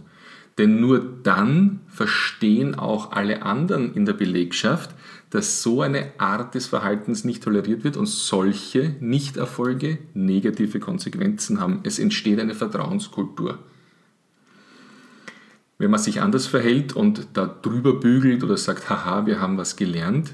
Denn 0.57 0.81
nur 0.81 0.99
dann 1.23 1.81
verstehen 1.87 2.75
auch 2.75 3.11
alle 3.11 3.43
anderen 3.43 3.93
in 3.93 4.05
der 4.05 4.13
Belegschaft, 4.13 4.89
dass 5.29 5.61
so 5.61 5.81
eine 5.81 6.11
Art 6.17 6.55
des 6.55 6.67
Verhaltens 6.67 7.23
nicht 7.23 7.43
toleriert 7.43 7.83
wird 7.83 7.97
und 7.97 8.07
solche 8.07 8.95
Nichterfolge 8.99 9.99
negative 10.13 10.79
Konsequenzen 10.79 11.59
haben. 11.59 11.81
Es 11.83 11.99
entsteht 11.99 12.39
eine 12.39 12.55
Vertrauenskultur. 12.55 13.59
Wenn 15.77 15.91
man 15.91 15.99
sich 15.99 16.21
anders 16.21 16.47
verhält 16.47 16.93
und 16.93 17.27
da 17.33 17.45
drüber 17.45 17.99
bügelt 17.99 18.43
oder 18.43 18.57
sagt, 18.57 18.89
haha, 18.89 19.25
wir 19.25 19.39
haben 19.39 19.57
was 19.57 19.75
gelernt, 19.75 20.33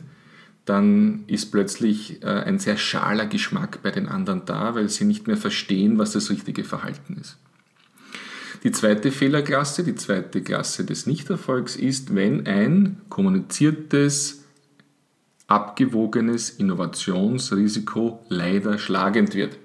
dann 0.64 1.26
ist 1.28 1.52
plötzlich 1.52 2.24
äh, 2.24 2.28
ein 2.28 2.58
sehr 2.58 2.78
schaler 2.78 3.28
Geschmack 3.28 3.84
bei 3.84 3.92
den 3.92 4.08
anderen 4.08 4.46
da, 4.46 4.74
weil 4.74 4.90
sie 4.90 5.06
nicht 5.06 5.28
mehr 5.28 5.38
verstehen, 5.38 6.00
was 6.00 6.14
das 6.14 6.32
richtige 6.32 6.64
Verhalten 6.64 7.18
ist. 7.22 7.38
Die 8.64 8.72
zweite 8.72 9.12
Fehlerklasse, 9.12 9.84
die 9.84 9.94
zweite 9.94 10.42
Klasse 10.42 10.86
des 10.86 11.06
Nichterfolgs 11.06 11.76
ist, 11.76 12.16
wenn 12.16 12.48
ein 12.48 13.00
kommuniziertes, 13.10 14.45
abgewogenes 15.48 16.50
Innovationsrisiko 16.50 18.26
leider 18.30 18.78
schlagend 18.78 19.36
wird. 19.36 19.58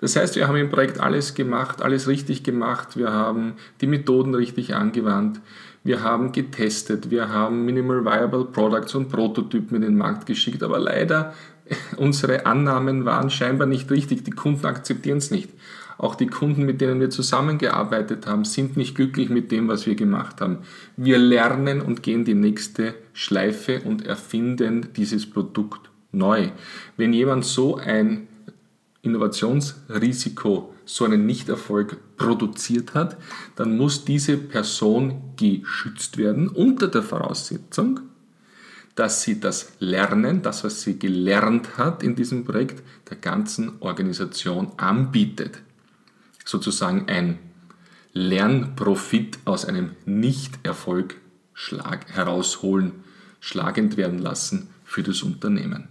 Das 0.00 0.14
heißt, 0.16 0.36
wir 0.36 0.46
haben 0.46 0.56
im 0.56 0.70
Projekt 0.70 1.00
alles 1.00 1.34
gemacht, 1.34 1.82
alles 1.82 2.06
richtig 2.06 2.44
gemacht, 2.44 2.96
wir 2.96 3.10
haben 3.10 3.54
die 3.80 3.86
Methoden 3.86 4.34
richtig 4.34 4.74
angewandt, 4.74 5.40
wir 5.82 6.02
haben 6.02 6.32
getestet, 6.32 7.10
wir 7.10 7.30
haben 7.30 7.64
Minimal 7.64 8.04
Viable 8.04 8.44
Products 8.44 8.94
und 8.94 9.08
Prototypen 9.08 9.76
in 9.76 9.82
den 9.82 9.96
Markt 9.96 10.26
geschickt, 10.26 10.62
aber 10.62 10.78
leider 10.78 11.34
unsere 11.96 12.46
Annahmen 12.46 13.04
waren 13.04 13.30
scheinbar 13.30 13.66
nicht 13.66 13.90
richtig, 13.90 14.24
die 14.24 14.30
Kunden 14.30 14.66
akzeptieren 14.66 15.18
es 15.18 15.30
nicht. 15.30 15.50
Auch 15.98 16.14
die 16.14 16.28
Kunden, 16.28 16.64
mit 16.64 16.80
denen 16.80 17.00
wir 17.00 17.10
zusammengearbeitet 17.10 18.28
haben, 18.28 18.44
sind 18.44 18.76
nicht 18.76 18.94
glücklich 18.94 19.30
mit 19.30 19.50
dem, 19.50 19.66
was 19.66 19.84
wir 19.84 19.96
gemacht 19.96 20.40
haben. 20.40 20.58
Wir 20.96 21.18
lernen 21.18 21.80
und 21.80 22.04
gehen 22.04 22.24
die 22.24 22.34
nächste 22.34 22.94
Schleife 23.18 23.80
und 23.80 24.06
erfinden 24.06 24.92
dieses 24.94 25.28
Produkt 25.28 25.90
neu. 26.12 26.50
Wenn 26.96 27.12
jemand 27.12 27.44
so 27.44 27.76
ein 27.76 28.28
Innovationsrisiko, 29.02 30.72
so 30.84 31.04
einen 31.04 31.26
Nichterfolg 31.26 32.16
produziert 32.16 32.94
hat, 32.94 33.16
dann 33.56 33.76
muss 33.76 34.04
diese 34.04 34.36
Person 34.36 35.34
geschützt 35.36 36.16
werden 36.16 36.48
unter 36.48 36.86
der 36.86 37.02
Voraussetzung, 37.02 38.00
dass 38.94 39.22
sie 39.22 39.40
das 39.40 39.72
Lernen, 39.80 40.42
das, 40.42 40.62
was 40.62 40.82
sie 40.82 40.98
gelernt 40.98 41.76
hat 41.76 42.02
in 42.02 42.14
diesem 42.14 42.44
Projekt, 42.44 42.82
der 43.10 43.16
ganzen 43.16 43.80
Organisation 43.80 44.72
anbietet 44.76 45.62
sozusagen 46.44 47.08
ein 47.08 47.38
Lernprofit 48.12 49.38
aus 49.44 49.64
einem 49.64 49.90
Nichterfolg 50.06 51.16
herausholen, 52.14 53.04
schlagend 53.40 53.96
werden 53.96 54.18
lassen 54.18 54.68
für 54.84 55.02
das 55.02 55.22
Unternehmen. 55.22 55.88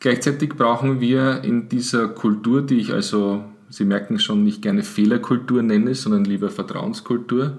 Gleichzeitig 0.00 0.50
brauchen 0.50 1.00
wir 1.00 1.42
in 1.42 1.68
dieser 1.68 2.08
Kultur, 2.08 2.62
die 2.62 2.76
ich 2.76 2.92
also, 2.92 3.44
Sie 3.70 3.84
merken 3.84 4.18
schon, 4.18 4.44
nicht 4.44 4.62
gerne 4.62 4.82
Fehlerkultur 4.82 5.62
nenne, 5.62 5.94
sondern 5.94 6.24
lieber 6.24 6.50
Vertrauenskultur, 6.50 7.58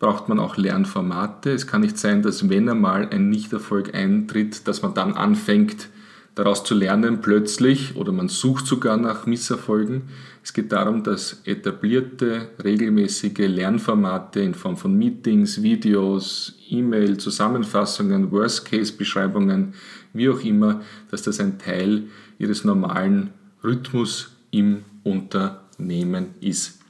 braucht 0.00 0.28
man 0.28 0.40
auch 0.40 0.56
Lernformate. 0.56 1.52
Es 1.52 1.66
kann 1.66 1.82
nicht 1.82 1.98
sein, 1.98 2.22
dass 2.22 2.48
wenn 2.48 2.68
einmal 2.68 3.08
ein 3.10 3.30
Nichterfolg 3.30 3.94
eintritt, 3.94 4.66
dass 4.66 4.82
man 4.82 4.94
dann 4.94 5.12
anfängt, 5.12 5.88
daraus 6.34 6.64
zu 6.64 6.74
lernen 6.74 7.20
plötzlich 7.20 7.96
oder 7.96 8.12
man 8.12 8.28
sucht 8.28 8.66
sogar 8.66 8.96
nach 8.96 9.26
Misserfolgen. 9.26 10.02
Es 10.42 10.52
geht 10.52 10.72
darum, 10.72 11.02
dass 11.04 11.42
etablierte, 11.44 12.48
regelmäßige 12.62 13.48
Lernformate 13.48 14.40
in 14.40 14.54
Form 14.54 14.76
von 14.76 14.96
Meetings, 14.96 15.62
Videos, 15.62 16.54
E-Mail, 16.68 17.18
Zusammenfassungen, 17.18 18.32
Worst-Case-Beschreibungen, 18.32 19.74
wie 20.12 20.28
auch 20.28 20.40
immer, 20.40 20.82
dass 21.10 21.22
das 21.22 21.40
ein 21.40 21.58
Teil 21.58 22.04
ihres 22.38 22.64
normalen 22.64 23.30
Rhythmus 23.62 24.32
im 24.50 24.84
Unternehmen 25.04 26.34
ist. 26.40 26.80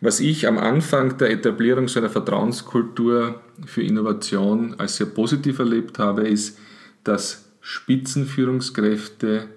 Was 0.00 0.20
ich 0.20 0.46
am 0.46 0.58
Anfang 0.58 1.18
der 1.18 1.30
Etablierung 1.30 1.88
so 1.88 2.00
einer 2.00 2.08
Vertrauenskultur 2.08 3.40
für 3.64 3.82
Innovation 3.82 4.74
als 4.78 4.96
sehr 4.96 5.06
positiv 5.06 5.58
erlebt 5.58 5.98
habe, 5.98 6.28
ist, 6.28 6.58
dass 7.04 7.45
Spitzenführungskräfte 7.68 9.48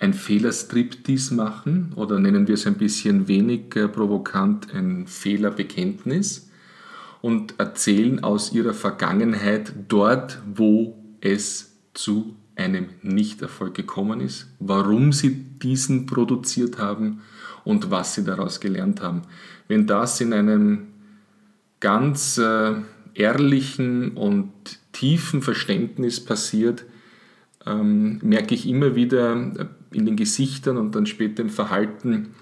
ein 0.00 0.14
Fehlerstriptease 0.14 1.36
machen 1.36 1.92
oder 1.94 2.18
nennen 2.18 2.48
wir 2.48 2.54
es 2.54 2.66
ein 2.66 2.74
bisschen 2.74 3.28
weniger 3.28 3.86
provokant 3.86 4.74
ein 4.74 5.06
Fehlerbekenntnis 5.06 6.50
und 7.22 7.54
erzählen 7.60 8.24
aus 8.24 8.52
ihrer 8.52 8.74
Vergangenheit 8.74 9.72
dort, 9.86 10.42
wo 10.56 10.98
es 11.20 11.76
zu 11.94 12.34
einem 12.56 12.88
Nichterfolg 13.02 13.74
gekommen 13.74 14.20
ist, 14.20 14.48
warum 14.58 15.12
sie 15.12 15.36
diesen 15.62 16.06
produziert 16.06 16.78
haben 16.78 17.20
und 17.62 17.92
was 17.92 18.16
sie 18.16 18.24
daraus 18.24 18.58
gelernt 18.58 19.00
haben. 19.00 19.22
Wenn 19.68 19.86
das 19.86 20.20
in 20.20 20.32
einem 20.32 20.88
ganz 21.78 22.38
äh, 22.38 22.72
ehrlichen 23.14 24.16
und 24.16 24.50
tiefen 24.90 25.42
Verständnis 25.42 26.18
passiert, 26.18 26.86
ähm, 27.66 28.18
merke 28.22 28.54
ich 28.54 28.68
immer 28.68 28.94
wieder 28.94 29.32
in 29.92 30.06
den 30.06 30.16
Gesichtern 30.16 30.76
und 30.76 30.94
dann 30.94 31.06
später 31.06 31.42
im 31.42 31.50
Verhalten, 31.50 32.34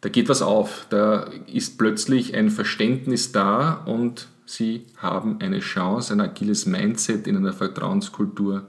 da 0.00 0.08
geht 0.08 0.28
was 0.28 0.40
auf, 0.40 0.86
da 0.88 1.28
ist 1.46 1.76
plötzlich 1.76 2.34
ein 2.34 2.50
Verständnis 2.50 3.32
da 3.32 3.74
und 3.74 4.28
sie 4.46 4.86
haben 4.96 5.40
eine 5.40 5.60
Chance, 5.60 6.14
ein 6.14 6.20
agiles 6.20 6.64
Mindset 6.64 7.26
in 7.26 7.36
einer 7.36 7.52
Vertrauenskultur 7.52 8.68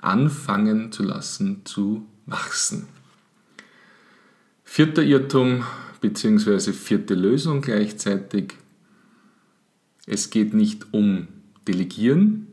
anfangen 0.00 0.92
zu 0.92 1.04
lassen 1.04 1.62
zu 1.64 2.06
wachsen. 2.26 2.86
Vierter 4.64 5.02
Irrtum 5.02 5.64
bzw. 6.00 6.72
vierte 6.72 7.14
Lösung 7.14 7.62
gleichzeitig. 7.62 8.54
Es 10.06 10.30
geht 10.30 10.52
nicht 10.52 10.92
um 10.92 11.28
Delegieren, 11.68 12.48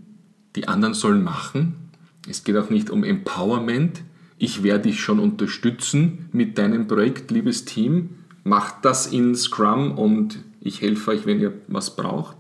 die 0.56 0.68
anderen 0.68 0.94
sollen 0.94 1.24
machen. 1.24 1.89
Es 2.30 2.44
geht 2.44 2.56
auch 2.58 2.70
nicht 2.70 2.92
um 2.92 3.04
Empowerment. 3.04 4.04
Ich 4.38 4.62
werde 4.62 4.84
dich 4.84 5.02
schon 5.02 5.20
unterstützen 5.20 6.30
mit 6.32 6.58
deinem 6.60 6.88
Projekt, 6.88 7.32
liebes 7.32 7.66
Team. 7.66 8.12
Macht 8.44 8.86
das 8.86 9.08
in 9.08 9.36
Scrum 9.36 9.98
und 9.98 10.40
ich 10.62 10.82
helfe 10.82 11.12
euch, 11.12 11.26
wenn 11.26 11.42
ihr 11.42 11.54
was 11.68 11.96
braucht. 11.96 12.38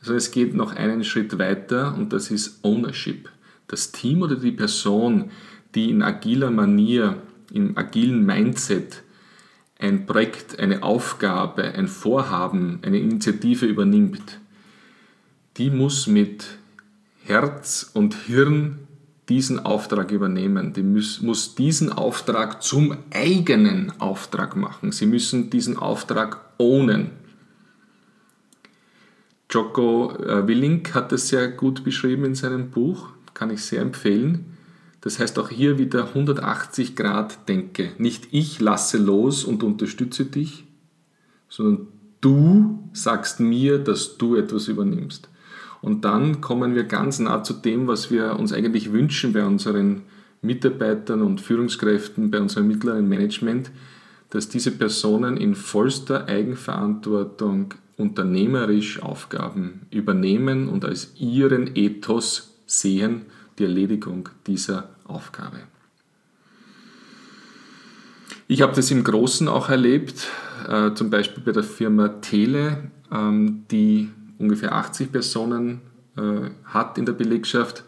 Also 0.00 0.14
es 0.14 0.30
geht 0.30 0.54
noch 0.54 0.76
einen 0.76 1.02
Schritt 1.02 1.38
weiter 1.38 1.94
und 1.96 2.12
das 2.12 2.30
ist 2.30 2.62
Ownership. 2.62 3.30
Das 3.68 3.90
Team 3.90 4.22
oder 4.22 4.36
die 4.36 4.52
Person, 4.52 5.30
die 5.74 5.90
in 5.90 6.02
agiler 6.02 6.50
Manier, 6.50 7.22
im 7.52 7.76
agilen 7.76 8.24
Mindset 8.24 9.02
ein 9.78 10.04
Projekt, 10.04 10.58
eine 10.58 10.82
Aufgabe, 10.82 11.64
ein 11.64 11.88
Vorhaben, 11.88 12.80
eine 12.82 12.98
Initiative 12.98 13.64
übernimmt, 13.64 14.38
die 15.56 15.70
muss 15.70 16.06
mit 16.06 16.58
Herz 17.24 17.90
und 17.94 18.14
Hirn 18.14 18.78
diesen 19.30 19.64
Auftrag 19.64 20.10
übernehmen. 20.10 20.72
Die 20.72 20.82
muss, 20.82 21.22
muss 21.22 21.54
diesen 21.54 21.92
Auftrag 21.92 22.62
zum 22.62 22.96
eigenen 23.14 23.92
Auftrag 24.00 24.56
machen. 24.56 24.90
Sie 24.90 25.06
müssen 25.06 25.48
diesen 25.48 25.78
Auftrag 25.78 26.40
ownen. 26.58 27.12
Jocko 29.48 30.16
äh, 30.16 30.46
Willink 30.46 30.94
hat 30.94 31.12
es 31.12 31.28
sehr 31.28 31.48
gut 31.48 31.84
beschrieben 31.84 32.24
in 32.24 32.34
seinem 32.34 32.70
Buch, 32.70 33.10
kann 33.32 33.50
ich 33.50 33.62
sehr 33.62 33.82
empfehlen. 33.82 34.56
Das 35.00 35.18
heißt 35.18 35.38
auch 35.38 35.48
hier 35.48 35.78
wieder 35.78 36.08
180 36.08 36.94
Grad 36.94 37.48
Denke. 37.48 37.92
Nicht 37.98 38.28
ich 38.32 38.60
lasse 38.60 38.98
los 38.98 39.44
und 39.44 39.62
unterstütze 39.62 40.26
dich, 40.26 40.64
sondern 41.48 41.86
du 42.20 42.90
sagst 42.92 43.40
mir, 43.40 43.78
dass 43.78 44.18
du 44.18 44.36
etwas 44.36 44.68
übernimmst. 44.68 45.29
Und 45.82 46.04
dann 46.04 46.40
kommen 46.40 46.74
wir 46.74 46.84
ganz 46.84 47.18
nah 47.18 47.42
zu 47.42 47.54
dem, 47.54 47.86
was 47.86 48.10
wir 48.10 48.38
uns 48.38 48.52
eigentlich 48.52 48.92
wünschen 48.92 49.32
bei 49.32 49.44
unseren 49.44 50.02
Mitarbeitern 50.42 51.22
und 51.22 51.40
Führungskräften, 51.40 52.30
bei 52.30 52.40
unserem 52.40 52.68
mittleren 52.68 53.08
Management, 53.08 53.70
dass 54.30 54.48
diese 54.48 54.70
Personen 54.72 55.36
in 55.36 55.54
vollster 55.54 56.26
Eigenverantwortung 56.26 57.74
unternehmerisch 57.96 59.02
Aufgaben 59.02 59.82
übernehmen 59.90 60.68
und 60.68 60.84
als 60.84 61.12
ihren 61.18 61.76
Ethos 61.76 62.54
sehen, 62.66 63.22
die 63.58 63.64
Erledigung 63.64 64.28
dieser 64.46 64.90
Aufgabe. 65.04 65.58
Ich 68.48 68.62
habe 68.62 68.74
das 68.74 68.90
im 68.90 69.04
Großen 69.04 69.46
auch 69.48 69.68
erlebt, 69.68 70.28
äh, 70.66 70.92
zum 70.94 71.10
Beispiel 71.10 71.42
bei 71.44 71.52
der 71.52 71.62
Firma 71.62 72.08
Tele, 72.08 72.90
ähm, 73.12 73.64
die 73.70 74.10
ungefähr 74.40 74.72
80 74.72 75.12
Personen 75.12 75.80
äh, 76.16 76.50
hat 76.64 76.98
in 76.98 77.06
der 77.06 77.12
Belegschaft 77.12 77.84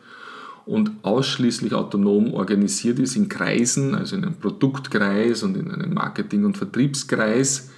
und 0.65 0.93
ausschließlich 1.03 1.75
autonom 1.75 2.35
organisiert 2.35 2.99
ist 3.01 3.17
in 3.17 3.29
Kreisen, 3.29 3.95
also 3.95 4.15
in 4.15 4.25
einem 4.25 4.37
Produktkreis 4.37 5.43
und 5.43 5.57
in 5.57 5.71
einem 5.73 5.95
Marketing- 5.95 6.45
und 6.45 6.57
Vertriebskreis. 6.57 7.71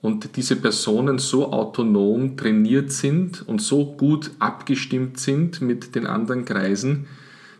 Und 0.00 0.36
diese 0.36 0.56
Personen 0.56 1.18
so 1.18 1.52
autonom 1.52 2.36
trainiert 2.36 2.92
sind 2.92 3.46
und 3.48 3.60
so 3.60 3.86
gut 3.96 4.30
abgestimmt 4.38 5.18
sind 5.18 5.60
mit 5.60 5.94
den 5.94 6.06
anderen 6.06 6.44
Kreisen, 6.44 7.06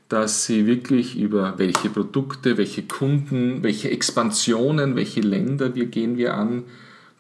dass 0.09 0.45
sie 0.45 0.67
wirklich 0.67 1.19
über 1.19 1.55
welche 1.59 1.89
Produkte, 1.89 2.59
welche 2.59 2.83
Kunden, 2.83 3.63
welche 3.63 3.91
Expansionen, 3.91 4.95
welche 4.95 5.21
Länder 5.21 5.75
wir 5.75 5.87
gehen 5.87 6.17
wir 6.17 6.35
an, 6.35 6.65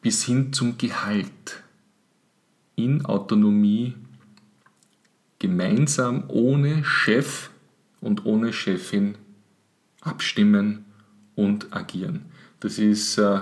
bis 0.03 0.25
hin 0.25 0.53
zum 0.53 0.77
Gehalt 0.77 1.62
in 2.77 3.05
Autonomie 3.05 3.95
gemeinsam 5.39 6.25
ohne 6.29 6.85
Chef 6.85 7.51
und 8.01 8.25
ohne 8.27 8.53
Chefin 8.53 9.17
abstimmen 10.01 10.85
und 11.35 11.75
agieren. 11.75 12.27
Das 12.61 12.79
ist 12.79 13.19
äh, 13.19 13.41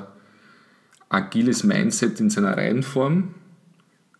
agiles 1.08 1.64
Mindset 1.64 2.20
in 2.20 2.30
seiner 2.30 2.56
Reihenform. 2.56 3.34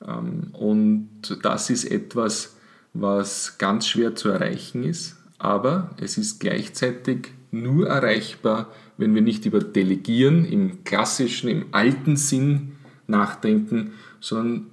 Ähm, 0.07 0.49
und 0.53 1.39
das 1.43 1.71
ist 1.71 1.85
etwas, 1.85 2.57
was 2.93 3.59
ganz 3.59 3.87
schwer 3.87 4.15
zu 4.15 4.29
erreichen 4.29 4.83
ist, 4.83 5.17
aber 5.39 5.91
es 5.99 6.19
ist 6.19 6.41
gleichzeitig 6.41 7.33
nur 7.51 7.89
erreichbar, 7.89 8.71
wenn 8.97 9.15
wir 9.15 9.23
nicht 9.23 9.47
über 9.47 9.61
Delegieren 9.61 10.45
im 10.45 10.85
klassischen, 10.85 11.49
im 11.49 11.67
alten 11.73 12.17
Sinn 12.17 12.73
nachdenken, 13.07 13.93
sondern 14.21 14.70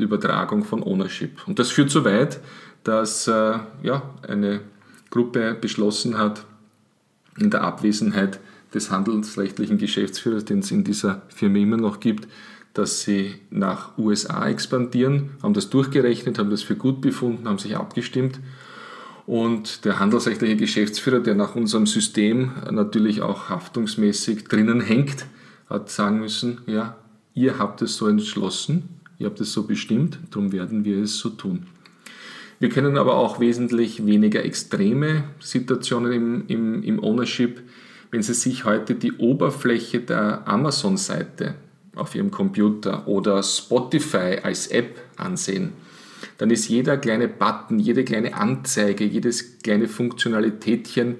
die 0.00 0.04
Übertragung 0.04 0.64
von 0.64 0.82
Ownership. 0.82 1.46
Und 1.46 1.58
das 1.58 1.70
führt 1.70 1.90
so 1.90 2.04
weit, 2.04 2.40
dass 2.84 3.28
äh, 3.28 3.58
ja, 3.82 4.02
eine 4.26 4.60
Gruppe 5.10 5.56
beschlossen 5.60 6.18
hat, 6.18 6.44
in 7.38 7.50
der 7.50 7.62
Abwesenheit 7.62 8.40
des 8.74 8.90
handelsrechtlichen 8.90 9.78
Geschäftsführers, 9.78 10.44
den 10.44 10.60
es 10.60 10.70
in 10.70 10.84
dieser 10.84 11.22
Firma 11.28 11.58
immer 11.58 11.76
noch 11.76 12.00
gibt, 12.00 12.28
dass 12.74 13.02
sie 13.02 13.34
nach 13.50 13.98
USA 13.98 14.48
expandieren, 14.48 15.30
haben 15.42 15.54
das 15.54 15.70
durchgerechnet, 15.70 16.38
haben 16.38 16.50
das 16.50 16.62
für 16.62 16.76
gut 16.76 17.00
befunden, 17.00 17.48
haben 17.48 17.58
sich 17.58 17.76
abgestimmt. 17.76 18.38
Und 19.26 19.84
der 19.84 19.98
handelsrechtliche 19.98 20.56
Geschäftsführer, 20.56 21.20
der 21.20 21.34
nach 21.34 21.54
unserem 21.54 21.86
System 21.86 22.52
natürlich 22.70 23.22
auch 23.22 23.48
haftungsmäßig 23.48 24.44
drinnen 24.44 24.80
hängt, 24.80 25.26
hat 25.68 25.90
sagen 25.90 26.20
müssen, 26.20 26.62
ja, 26.66 26.96
ihr 27.34 27.58
habt 27.58 27.82
es 27.82 27.96
so 27.96 28.06
entschlossen, 28.06 28.99
ihr 29.20 29.26
habt 29.26 29.40
es 29.40 29.52
so 29.52 29.64
bestimmt, 29.64 30.18
darum 30.30 30.50
werden 30.50 30.84
wir 30.84 31.02
es 31.02 31.18
so 31.18 31.28
tun. 31.28 31.66
Wir 32.58 32.68
kennen 32.68 32.98
aber 32.98 33.16
auch 33.16 33.38
wesentlich 33.38 34.04
weniger 34.04 34.44
extreme 34.44 35.24
Situationen 35.38 36.12
im, 36.12 36.44
im, 36.48 36.82
im 36.82 37.02
Ownership, 37.02 37.62
wenn 38.10 38.22
Sie 38.22 38.34
sich 38.34 38.64
heute 38.64 38.96
die 38.96 39.12
Oberfläche 39.12 40.00
der 40.00 40.48
Amazon-Seite 40.48 41.54
auf 41.94 42.14
Ihrem 42.14 42.30
Computer 42.30 43.06
oder 43.06 43.42
Spotify 43.42 44.38
als 44.42 44.66
App 44.66 45.00
ansehen, 45.16 45.72
dann 46.38 46.50
ist 46.50 46.68
jeder 46.68 46.96
kleine 46.96 47.28
Button, 47.28 47.78
jede 47.78 48.04
kleine 48.04 48.34
Anzeige, 48.34 49.04
jedes 49.04 49.58
kleine 49.58 49.86
Funktionalitätchen 49.86 51.16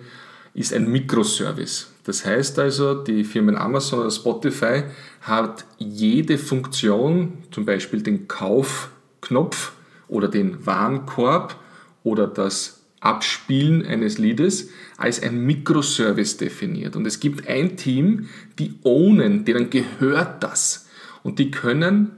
ist 0.55 0.75
ein 0.75 0.91
Mikroservice. 0.91 1.90
Das 2.05 2.25
heißt 2.25 2.59
also, 2.59 2.95
die 2.95 3.25
Firmen 3.25 3.57
Amazon 3.57 4.01
oder 4.01 4.11
Spotify 4.11 4.85
hat 5.21 5.65
jede 5.79 6.39
Funktion, 6.39 7.39
zum 7.51 7.67
Beispiel 7.67 8.03
den 8.03 8.27
Kaufknopf 8.27 9.73
oder 10.09 10.29
den 10.29 10.65
Warenkorb 10.67 11.57
oder 12.03 12.27
das 12.27 12.81
Abspielen 13.01 13.85
eines 13.87 14.19
Liedes 14.19 14.71
als 14.99 15.23
ein 15.23 15.45
Mikroservice 15.47 16.37
definiert. 16.37 16.97
Und 16.97 17.07
es 17.07 17.21
gibt 17.21 17.49
ein 17.49 17.77
Team, 17.77 18.29
die 18.59 18.75
ownen, 18.83 19.45
denen 19.45 19.71
gehört 19.71 20.43
das. 20.43 20.89
Und 21.23 21.39
die 21.39 21.51
können 21.51 22.13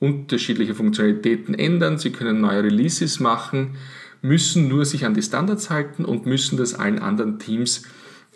unterschiedliche 0.00 0.74
Funktionalitäten 0.74 1.54
ändern, 1.54 1.98
sie 1.98 2.10
können 2.10 2.40
neue 2.40 2.64
Releases 2.64 3.20
machen, 3.20 3.76
müssen 4.22 4.68
nur 4.68 4.84
sich 4.84 5.04
an 5.04 5.14
die 5.14 5.22
Standards 5.22 5.70
halten 5.70 6.04
und 6.04 6.26
müssen 6.26 6.56
das 6.56 6.74
allen 6.74 6.98
anderen 6.98 7.38
Teams 7.38 7.82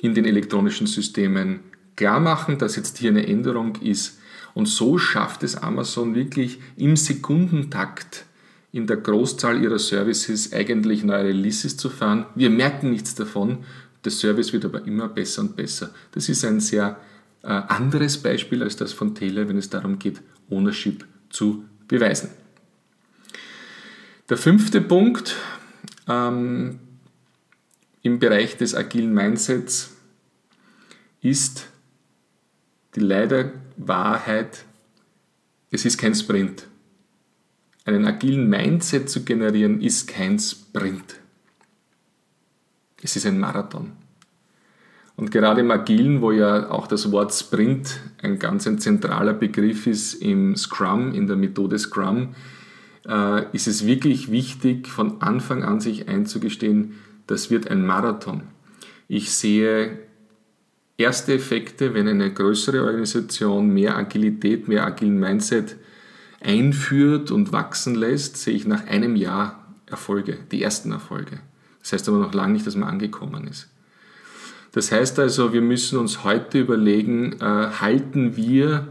in 0.03 0.15
den 0.15 0.27
elektronischen 0.27 0.87
Systemen 0.87 1.61
klar 1.97 2.21
machen, 2.21 2.59
dass 2.59 2.77
jetzt 2.77 2.99
hier 2.99 3.11
eine 3.11 3.27
Änderung 3.27 3.77
ist. 3.77 4.19
Und 4.53 4.67
so 4.67 4.99
schafft 4.99 5.43
es 5.45 5.57
Amazon 5.57 6.15
wirklich 6.15 6.61
im 6.77 6.97
Sekundentakt 6.97 8.27
in 8.73 8.87
der 8.87 8.99
Großzahl 8.99 9.63
ihrer 9.63 9.79
Services 9.79 10.53
eigentlich 10.53 11.05
neue 11.05 11.27
Releases 11.27 11.77
zu 11.77 11.89
fahren. 11.89 12.27
Wir 12.35 12.51
merken 12.51 12.91
nichts 12.91 13.15
davon, 13.15 13.59
der 14.05 14.13
Service 14.13 14.53
wird 14.53 14.65
aber 14.65 14.85
immer 14.87 15.09
besser 15.09 15.43
und 15.43 15.57
besser. 15.57 15.95
Das 16.11 16.29
ist 16.29 16.45
ein 16.45 16.61
sehr 16.61 16.99
äh, 17.43 17.47
anderes 17.47 18.19
Beispiel 18.19 18.63
als 18.63 18.77
das 18.77 18.93
von 18.93 19.15
Taylor, 19.15 19.49
wenn 19.49 19.57
es 19.57 19.71
darum 19.71 19.99
geht, 19.99 20.21
Ownership 20.51 21.07
zu 21.31 21.65
beweisen. 21.87 22.31
Der 24.29 24.37
fünfte 24.37 24.81
Punkt, 24.81 25.37
ähm, 26.09 26.81
im 28.03 28.19
Bereich 28.19 28.57
des 28.57 28.75
agilen 28.75 29.15
Mindsets 29.15 29.92
ist 31.23 31.69
die 32.95 33.01
leider 33.01 33.53
Wahrheit, 33.77 34.65
es 35.71 35.87
ist 35.87 35.97
kein 35.97 36.15
Sprint. 36.15 36.67
Einen 37.85 38.05
agilen 38.05 38.49
Mindset 38.49 39.09
zu 39.09 39.25
generieren 39.25 39.81
ist 39.81 40.07
kein 40.07 40.39
Sprint. 40.39 41.17
Es 43.03 43.17
ist 43.17 43.27
ein 43.27 43.41
Marathon. 43.41 43.93
Und 45.17 45.31
gerade 45.31 45.61
im 45.61 45.71
Agilen, 45.71 46.21
wo 46.21 46.33
ja 46.33 46.71
auch 46.71 46.87
das 46.87 47.11
Wort 47.11 47.33
Sprint 47.33 48.01
ein 48.23 48.39
ganz 48.39 48.67
ein 48.67 48.79
zentraler 48.79 49.35
Begriff 49.35 49.87
ist 49.87 50.15
im 50.15 50.57
Scrum, 50.57 51.15
in 51.15 51.27
der 51.27 51.37
Methode 51.37 51.79
Scrum, 51.79 52.35
äh, 53.07 53.45
ist 53.55 53.67
es 53.67 53.87
wirklich 53.87 54.31
wichtig, 54.31 54.89
von 54.89 55.21
Anfang 55.21 55.65
an 55.65 55.81
sich 55.81 56.09
einzugestehen, 56.09 56.95
das 57.27 57.51
wird 57.51 57.71
ein 57.71 57.85
Marathon. 57.85 58.43
Ich 59.09 59.33
sehe 59.33 59.99
erste 61.03 61.35
Effekte, 61.35 61.95
wenn 61.95 62.09
eine 62.09 62.33
größere 62.33 62.83
Organisation 62.83 63.69
mehr 63.73 63.97
Agilität, 63.97 64.69
mehr 64.69 64.87
agilen 64.87 65.19
Mindset 65.19 65.77
einführt 66.41 67.31
und 67.31 67.53
wachsen 67.53 67.95
lässt, 67.95 68.37
sehe 68.37 68.55
ich 68.55 68.67
nach 68.67 68.87
einem 68.87 69.17
Jahr 69.17 69.63
Erfolge, 69.87 70.39
die 70.51 70.63
ersten 70.63 70.91
Erfolge. 70.91 71.41
Das 71.81 71.93
heißt 71.93 72.09
aber 72.09 72.19
noch 72.19 72.35
lange 72.35 72.55
nicht, 72.55 72.67
dass 72.67 72.77
man 72.77 72.89
angekommen 72.89 73.47
ist. 73.47 73.69
Das 74.73 74.91
heißt 74.91 75.19
also, 75.19 75.53
wir 75.53 75.61
müssen 75.61 75.99
uns 75.99 76.25
heute 76.25 76.61
überlegen, 76.61 77.35
äh, 77.41 77.45
halten 77.45 78.37
wir 78.37 78.89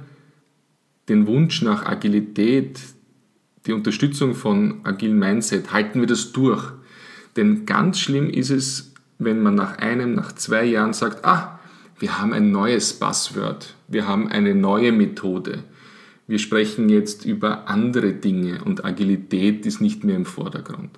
den 1.09 1.25
Wunsch 1.25 1.63
nach 1.63 1.85
Agilität, 1.85 2.79
die 3.65 3.73
Unterstützung 3.73 4.35
von 4.35 4.81
agilen 4.85 5.17
Mindset, 5.17 5.73
halten 5.73 5.99
wir 5.99 6.07
das 6.07 6.31
durch? 6.31 6.71
Denn 7.35 7.65
ganz 7.65 7.99
schlimm 7.99 8.29
ist 8.29 8.51
es, 8.51 8.93
wenn 9.17 9.41
man 9.41 9.55
nach 9.55 9.77
einem, 9.79 10.13
nach 10.13 10.33
zwei 10.33 10.65
Jahren 10.65 10.93
sagt, 10.93 11.25
ah, 11.25 11.59
wir 12.01 12.19
haben 12.19 12.33
ein 12.33 12.51
neues 12.51 12.93
Buzzword, 12.93 13.75
wir 13.87 14.07
haben 14.07 14.27
eine 14.27 14.55
neue 14.55 14.91
Methode, 14.91 15.63
wir 16.25 16.39
sprechen 16.39 16.89
jetzt 16.89 17.25
über 17.25 17.69
andere 17.69 18.13
Dinge 18.13 18.63
und 18.63 18.83
Agilität 18.83 19.67
ist 19.67 19.81
nicht 19.81 20.03
mehr 20.03 20.15
im 20.15 20.25
Vordergrund. 20.25 20.97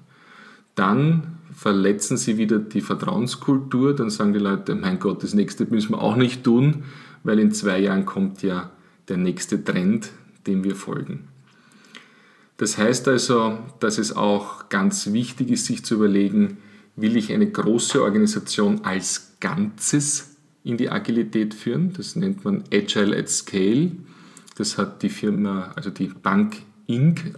Dann 0.75 1.39
verletzen 1.53 2.15
sie 2.15 2.37
wieder 2.37 2.57
die 2.57 2.79
Vertrauenskultur, 2.79 3.93
dann 3.93 4.09
sagen 4.09 4.31
die 4.31 4.39
Leute, 4.39 4.75
mein 4.75 4.97
Gott, 4.97 5.23
das 5.23 5.33
nächste 5.33 5.65
müssen 5.65 5.91
wir 5.91 6.01
auch 6.01 6.15
nicht 6.15 6.41
tun, 6.45 6.83
weil 7.23 7.37
in 7.39 7.51
zwei 7.51 7.79
Jahren 7.79 8.05
kommt 8.05 8.41
ja 8.41 8.71
der 9.09 9.17
nächste 9.17 9.61
Trend, 9.61 10.09
dem 10.47 10.63
wir 10.63 10.75
folgen. 10.75 11.27
Das 12.55 12.77
heißt 12.77 13.09
also, 13.09 13.59
dass 13.81 13.97
es 13.97 14.15
auch 14.15 14.69
ganz 14.69 15.11
wichtig 15.11 15.51
ist, 15.51 15.65
sich 15.65 15.83
zu 15.83 15.95
überlegen, 15.95 16.59
will 16.95 17.17
ich 17.17 17.33
eine 17.33 17.51
große 17.51 18.01
Organisation 18.01 18.85
als 18.85 19.33
Ganzes 19.41 20.32
in 20.63 20.77
die 20.77 20.89
Agilität 20.89 21.53
führen? 21.53 21.93
Das 21.93 22.15
nennt 22.15 22.45
man 22.45 22.63
Agile 22.71 23.17
at 23.17 23.29
Scale. 23.29 23.91
Das 24.55 24.77
hat 24.77 25.01
die 25.03 25.09
Firma, 25.09 25.71
also 25.75 25.89
die 25.89 26.07
Bank 26.07 26.57
Inc 26.87 27.33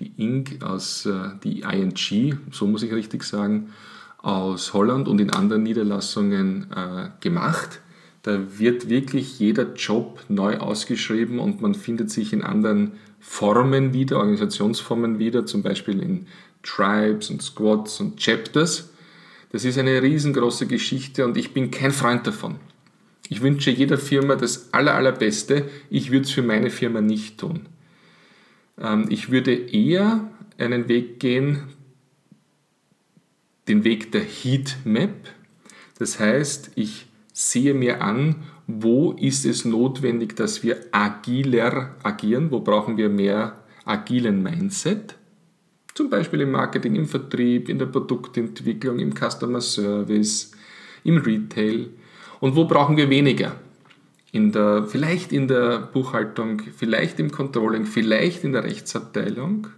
die 0.00 0.12
Inc. 0.16 0.62
aus 0.62 1.06
äh, 1.06 1.30
die 1.44 1.60
ING, 1.60 2.38
so 2.50 2.66
muss 2.66 2.82
ich 2.82 2.92
richtig 2.92 3.22
sagen, 3.22 3.70
aus 4.18 4.72
Holland 4.72 5.08
und 5.08 5.20
in 5.20 5.30
anderen 5.30 5.62
Niederlassungen 5.62 6.66
äh, 6.74 7.10
gemacht. 7.20 7.80
Da 8.22 8.58
wird 8.58 8.88
wirklich 8.88 9.38
jeder 9.38 9.74
Job 9.74 10.20
neu 10.28 10.58
ausgeschrieben 10.58 11.38
und 11.38 11.62
man 11.62 11.74
findet 11.74 12.10
sich 12.10 12.32
in 12.32 12.42
anderen 12.42 12.92
Formen 13.18 13.92
wieder, 13.94 14.18
Organisationsformen 14.18 15.18
wieder, 15.18 15.46
zum 15.46 15.62
Beispiel 15.62 16.02
in 16.02 16.26
Tribes 16.62 17.30
und 17.30 17.42
Squads 17.42 18.00
und 18.00 18.18
Chapters. 18.18 18.90
Das 19.50 19.64
ist 19.64 19.78
eine 19.78 20.00
riesengroße 20.02 20.66
Geschichte 20.66 21.24
und 21.24 21.36
ich 21.36 21.52
bin 21.52 21.70
kein 21.70 21.92
Freund 21.92 22.26
davon. 22.26 22.56
Ich 23.28 23.42
wünsche 23.42 23.70
jeder 23.70 23.98
Firma 23.98 24.36
das 24.36 24.72
Aller, 24.72 24.94
Allerbeste. 24.94 25.68
Ich 25.88 26.10
würde 26.10 26.24
es 26.24 26.30
für 26.30 26.42
meine 26.42 26.70
Firma 26.70 27.00
nicht 27.00 27.38
tun. 27.38 27.66
Ähm, 28.78 29.06
ich 29.08 29.30
würde 29.30 29.54
eher 29.54 30.28
einen 30.58 30.88
Weg 30.88 31.20
gehen, 31.20 31.64
den 33.68 33.84
Weg 33.84 34.12
der 34.12 34.22
Heatmap. 34.22 35.14
Das 35.98 36.18
heißt, 36.18 36.72
ich 36.74 37.06
sehe 37.32 37.74
mir 37.74 38.02
an, 38.02 38.36
wo 38.66 39.12
ist 39.12 39.44
es 39.44 39.64
notwendig, 39.64 40.36
dass 40.36 40.62
wir 40.62 40.80
agiler 40.92 41.96
agieren, 42.02 42.50
wo 42.50 42.60
brauchen 42.60 42.96
wir 42.96 43.08
mehr 43.08 43.58
agilen 43.84 44.42
Mindset. 44.42 45.16
Zum 45.94 46.08
Beispiel 46.08 46.42
im 46.42 46.52
Marketing, 46.52 46.94
im 46.96 47.06
Vertrieb, 47.06 47.68
in 47.68 47.78
der 47.78 47.86
Produktentwicklung, 47.86 48.98
im 48.98 49.12
Customer 49.14 49.60
Service, 49.60 50.52
im 51.04 51.18
Retail. 51.18 51.88
Und 52.40 52.56
wo 52.56 52.64
brauchen 52.64 52.96
wir 52.96 53.10
weniger? 53.10 53.56
in 54.32 54.52
der, 54.52 54.84
vielleicht 54.84 55.32
in 55.32 55.48
der 55.48 55.78
Buchhaltung, 55.78 56.62
vielleicht 56.76 57.18
im 57.18 57.30
Controlling, 57.30 57.84
vielleicht 57.84 58.44
in 58.44 58.52
der 58.52 58.64
Rechtsabteilung. 58.64 59.68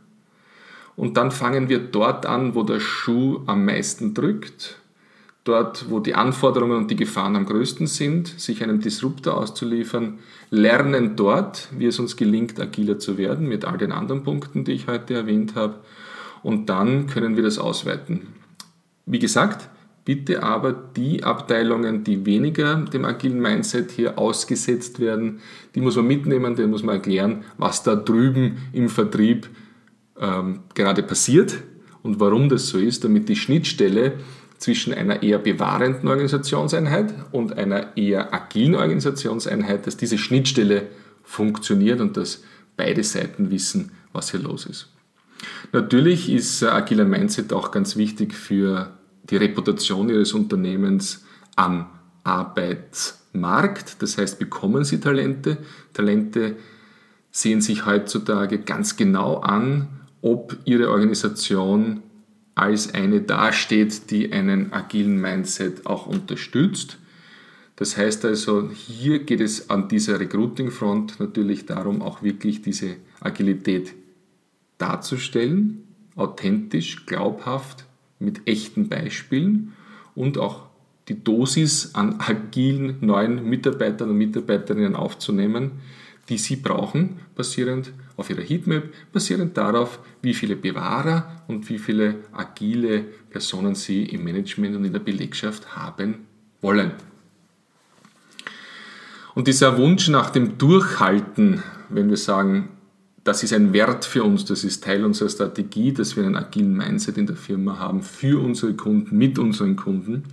Und 0.95 1.17
dann 1.17 1.31
fangen 1.31 1.69
wir 1.69 1.79
dort 1.79 2.27
an, 2.27 2.55
wo 2.55 2.63
der 2.63 2.81
Schuh 2.81 3.41
am 3.47 3.65
meisten 3.65 4.13
drückt, 4.13 4.79
dort, 5.45 5.91
wo 5.91 5.99
die 5.99 6.15
Anforderungen 6.15 6.77
und 6.77 6.91
die 6.91 6.97
Gefahren 6.97 7.37
am 7.37 7.47
größten 7.47 7.87
sind, 7.87 8.29
sich 8.29 8.63
einem 8.63 8.81
Disruptor 8.81 9.37
auszuliefern, 9.37 10.19
lernen 10.51 11.17
dort, 11.17 11.69
wie 11.77 11.87
es 11.87 11.99
uns 11.99 12.17
gelingt, 12.17 12.61
agiler 12.61 12.99
zu 12.99 13.19
werden, 13.19 13.49
mit 13.49 13.65
all 13.65 13.79
den 13.79 13.93
anderen 13.93 14.23
Punkten, 14.23 14.65
die 14.65 14.73
ich 14.73 14.87
heute 14.87 15.15
erwähnt 15.15 15.55
habe. 15.55 15.81
Und 16.43 16.69
dann 16.69 17.07
können 17.07 17.37
wir 17.37 17.43
das 17.43 17.59
ausweiten. 17.59 18.29
Wie 19.07 19.19
gesagt, 19.19 19.69
Bitte 20.05 20.43
aber 20.43 20.73
die 20.73 21.23
Abteilungen, 21.23 22.03
die 22.03 22.27
weniger 22.27 22.75
dem 22.75 23.05
agilen 23.05 23.41
Mindset 23.41 23.93
hier 23.93 24.19
ausgesetzt 24.19 24.99
werden, 24.99 25.39
die 25.77 25.81
muss 25.81 25.95
man 25.95 26.09
mitnehmen, 26.09 26.57
denen 26.57 26.71
muss 26.71 26.83
man 26.83 26.97
erklären, 26.97 27.45
was 27.57 27.85
da 27.85 27.95
drüben 27.95 28.57
im 28.73 28.89
Vertrieb 28.89 29.49
ähm, 30.19 30.61
gerade 30.75 31.05
passiert 31.05 31.59
und 32.03 32.19
warum 32.19 32.49
das 32.49 32.67
so 32.67 32.79
ist, 32.79 33.05
damit 33.05 33.29
die 33.29 33.37
Schnittstelle 33.37 34.15
zwischen 34.63 34.95
einer 34.95 35.25
eher 35.25 35.39
bewahrenden 35.39 36.09
Organisationseinheit 36.09 37.13
und 37.33 37.59
einer 37.59 37.97
eher 37.97 38.33
agilen 38.33 38.77
Organisationseinheit, 38.77 39.89
dass 39.89 39.97
diese 39.97 40.19
Schnittstelle 40.19 40.87
funktioniert 41.25 42.01
und 42.01 42.17
dass 42.17 42.45
beide 42.77 43.03
Seiten 43.03 43.51
wissen, 43.51 43.91
was 44.13 44.31
hier 44.31 44.39
los 44.39 44.67
ist. 44.67 44.89
Natürlich 45.73 46.31
ist 46.31 46.63
agiler 46.63 47.05
Mindset 47.05 47.53
auch 47.53 47.73
ganz 47.73 47.97
wichtig 47.97 48.35
für 48.35 48.93
die 49.25 49.37
Reputation 49.37 50.09
ihres 50.09 50.33
Unternehmens 50.33 51.25
am 51.57 51.87
Arbeitsmarkt. 52.23 54.01
Das 54.01 54.17
heißt, 54.17 54.39
bekommen 54.39 54.85
sie 54.85 55.01
Talente. 55.01 55.59
Talente 55.93 56.55
sehen 57.33 57.61
sich 57.61 57.85
heutzutage 57.85 58.59
ganz 58.59 58.97
genau 58.97 59.39
an, 59.39 59.89
ob 60.21 60.57
ihre 60.65 60.91
Organisation 60.91 62.05
als 62.55 62.95
eine 62.95 63.23
dasteht, 63.23 64.11
die 64.11 64.33
einen 64.33 64.73
agilen 64.73 65.21
Mindset 65.21 65.87
auch 65.87 66.07
unterstützt. 66.07 66.99
Das 67.77 67.97
heißt 67.97 68.25
also, 68.25 68.71
hier 68.71 69.21
geht 69.21 69.41
es 69.41 69.71
an 69.71 69.89
dieser 69.89 70.21
Recruiting-Front 70.21 71.19
natürlich 71.19 71.67
darum, 71.67 72.03
auch 72.03 72.23
wirklich 72.23 72.63
diese 72.63 72.97
Agilität 73.21 73.95
darzustellen, 74.79 75.85
authentisch, 76.15 77.07
glaubhaft 77.07 77.87
mit 78.19 78.47
echten 78.47 78.89
Beispielen 78.89 79.73
und 80.15 80.39
auch 80.39 80.67
die 81.09 81.25
Dosis 81.25 81.95
an 81.95 82.21
agilen 82.21 82.97
neuen 83.01 83.45
Mitarbeitern 83.49 84.11
und 84.11 84.19
Mitarbeiterinnen 84.19 84.95
aufzunehmen, 84.95 85.73
die 86.29 86.39
sie 86.39 86.57
brauchen, 86.57 87.21
basierend 87.35 87.93
auf 88.23 88.31
ihrer 88.31 88.43
Heatmap, 88.43 88.85
basierend 89.13 89.57
darauf, 89.57 89.99
wie 90.23 90.33
viele 90.33 90.55
Bewahrer 90.55 91.43
und 91.49 91.69
wie 91.69 91.79
viele 91.79 92.15
agile 92.33 93.05
Personen 93.31 93.75
sie 93.75 94.05
im 94.05 94.23
Management 94.23 94.77
und 94.77 94.85
in 94.85 94.93
der 94.93 95.01
Belegschaft 95.01 95.75
haben 95.77 96.27
wollen. 96.61 96.93
Und 99.35 99.49
dieser 99.49 99.77
Wunsch 99.77 100.09
nach 100.09 100.31
dem 100.31 100.57
Durchhalten, 100.57 101.65
wenn 101.89 102.11
wir 102.11 102.17
sagen, 102.17 102.69
das 103.25 103.43
ist 103.43 103.53
ein 103.53 103.73
Wert 103.73 104.05
für 104.05 104.23
uns, 104.23 104.45
das 104.45 104.63
ist 104.63 104.85
Teil 104.85 105.05
unserer 105.05 105.29
Strategie, 105.29 105.93
dass 105.93 106.17
wir 106.17 106.25
einen 106.25 106.37
agilen 106.37 106.77
Mindset 106.77 107.19
in 107.19 107.27
der 107.27 107.37
Firma 107.37 107.79
haben 107.79 108.03
für 108.03 108.41
unsere 108.41 108.75
Kunden, 108.75 109.17
mit 109.17 109.39
unseren 109.39 109.75
Kunden, 109.75 110.25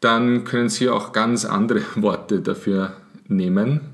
dann 0.00 0.44
können 0.44 0.68
Sie 0.68 0.88
auch 0.88 1.12
ganz 1.12 1.44
andere 1.44 1.82
Worte 1.96 2.40
dafür 2.40 2.96
nehmen. 3.28 3.93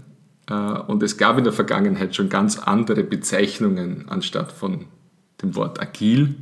Äh, 0.50 0.54
und 0.54 1.02
es 1.02 1.16
gab 1.16 1.38
in 1.38 1.44
der 1.44 1.52
Vergangenheit 1.52 2.14
schon 2.14 2.28
ganz 2.28 2.58
andere 2.58 3.04
Bezeichnungen 3.04 4.06
anstatt 4.08 4.52
von 4.52 4.86
dem 5.42 5.54
Wort 5.54 5.80
agil. 5.80 6.34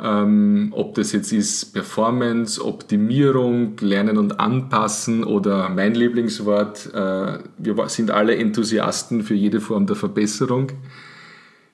Ähm, 0.00 0.72
ob 0.72 0.94
das 0.94 1.12
jetzt 1.12 1.32
ist 1.32 1.72
Performance, 1.74 2.64
Optimierung, 2.64 3.76
Lernen 3.80 4.18
und 4.18 4.40
Anpassen 4.40 5.22
oder 5.22 5.68
mein 5.68 5.94
Lieblingswort, 5.94 6.92
äh, 6.92 7.38
wir 7.58 7.88
sind 7.88 8.10
alle 8.10 8.34
Enthusiasten 8.36 9.22
für 9.22 9.34
jede 9.34 9.60
Form 9.60 9.86
der 9.86 9.94
Verbesserung. 9.94 10.72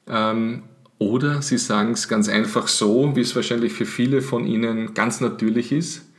Ähm, 0.07 0.65
Oder 0.99 1.43
Sie 1.43 1.59
sagen 1.59 1.93
es 1.93 2.09
ganz 2.09 2.29
einfach 2.29 2.67
so, 2.67 3.15
wie 3.15 3.21
es 3.21 3.37
wahrscheinlich 3.37 3.73
für 3.73 3.87
viele 3.87 4.21
von 4.21 4.47
Ihnen 4.47 4.95
ganz 4.95 5.21
natürlich 5.21 5.71
ist. 5.71 6.11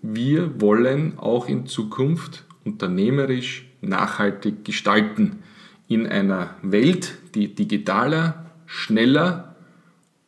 Wir 0.00 0.60
wollen 0.60 1.18
auch 1.18 1.48
in 1.48 1.66
Zukunft 1.66 2.44
unternehmerisch 2.64 3.67
nachhaltig 3.80 4.64
gestalten 4.64 5.42
in 5.88 6.06
einer 6.06 6.56
Welt, 6.62 7.14
die 7.34 7.54
digitaler, 7.54 8.46
schneller, 8.66 9.56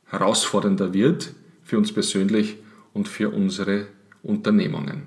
herausfordernder 0.07 0.93
wird 0.93 1.35
für 1.63 1.79
uns 1.79 1.93
persönlich 1.93 2.57
und 2.93 3.09
für 3.09 3.31
unsere 3.31 3.87
Unternehmungen. 4.23 5.05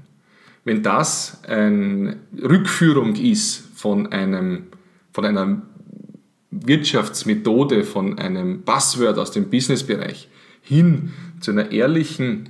Wenn 0.64 0.82
das 0.82 1.44
eine 1.44 2.18
Rückführung 2.42 3.16
ist 3.16 3.68
von, 3.76 4.12
einem, 4.12 4.68
von 5.12 5.26
einer 5.26 5.62
Wirtschaftsmethode, 6.52 7.84
von 7.84 8.18
einem 8.18 8.62
Buzzword 8.62 9.18
aus 9.18 9.32
dem 9.32 9.50
Businessbereich 9.50 10.30
hin 10.62 11.12
zu 11.42 11.52
einer 11.52 11.72
ehrlichen 11.72 12.50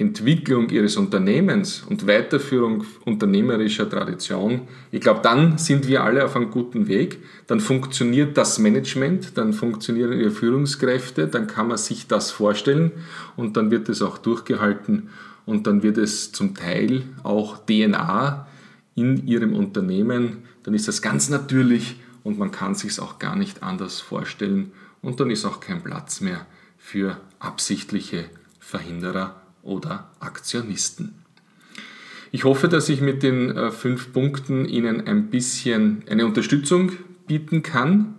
Entwicklung 0.00 0.70
ihres 0.70 0.96
Unternehmens 0.96 1.84
und 1.86 2.06
Weiterführung 2.06 2.84
unternehmerischer 3.04 3.88
Tradition, 3.88 4.62
ich 4.90 5.02
glaube, 5.02 5.20
dann 5.22 5.58
sind 5.58 5.86
wir 5.86 6.02
alle 6.02 6.24
auf 6.24 6.36
einem 6.36 6.50
guten 6.50 6.88
Weg. 6.88 7.18
Dann 7.46 7.60
funktioniert 7.60 8.38
das 8.38 8.58
Management, 8.58 9.36
dann 9.36 9.52
funktionieren 9.52 10.12
ihre 10.12 10.30
Führungskräfte, 10.30 11.28
dann 11.28 11.46
kann 11.46 11.68
man 11.68 11.76
sich 11.76 12.06
das 12.06 12.30
vorstellen 12.30 12.92
und 13.36 13.58
dann 13.58 13.70
wird 13.70 13.90
es 13.90 14.00
auch 14.00 14.16
durchgehalten 14.16 15.10
und 15.44 15.66
dann 15.66 15.82
wird 15.82 15.98
es 15.98 16.32
zum 16.32 16.54
Teil 16.54 17.02
auch 17.22 17.58
DNA 17.58 18.46
in 18.94 19.26
ihrem 19.26 19.54
Unternehmen. 19.54 20.38
Dann 20.62 20.72
ist 20.72 20.88
das 20.88 21.02
ganz 21.02 21.28
natürlich 21.28 21.96
und 22.24 22.38
man 22.38 22.50
kann 22.50 22.74
sich 22.74 22.92
es 22.92 23.00
auch 23.00 23.18
gar 23.18 23.36
nicht 23.36 23.62
anders 23.62 24.00
vorstellen 24.00 24.72
und 25.02 25.20
dann 25.20 25.30
ist 25.30 25.44
auch 25.44 25.60
kein 25.60 25.82
Platz 25.82 26.22
mehr 26.22 26.46
für 26.78 27.18
absichtliche 27.38 28.24
Verhinderer 28.58 29.40
oder 29.62 30.10
Aktionisten. 30.20 31.14
Ich 32.32 32.44
hoffe, 32.44 32.68
dass 32.68 32.88
ich 32.88 33.00
mit 33.00 33.22
den 33.22 33.56
äh, 33.56 33.70
fünf 33.70 34.12
Punkten 34.12 34.64
Ihnen 34.64 35.06
ein 35.06 35.30
bisschen 35.30 36.04
eine 36.08 36.26
Unterstützung 36.26 36.92
bieten 37.26 37.62
kann. 37.62 38.14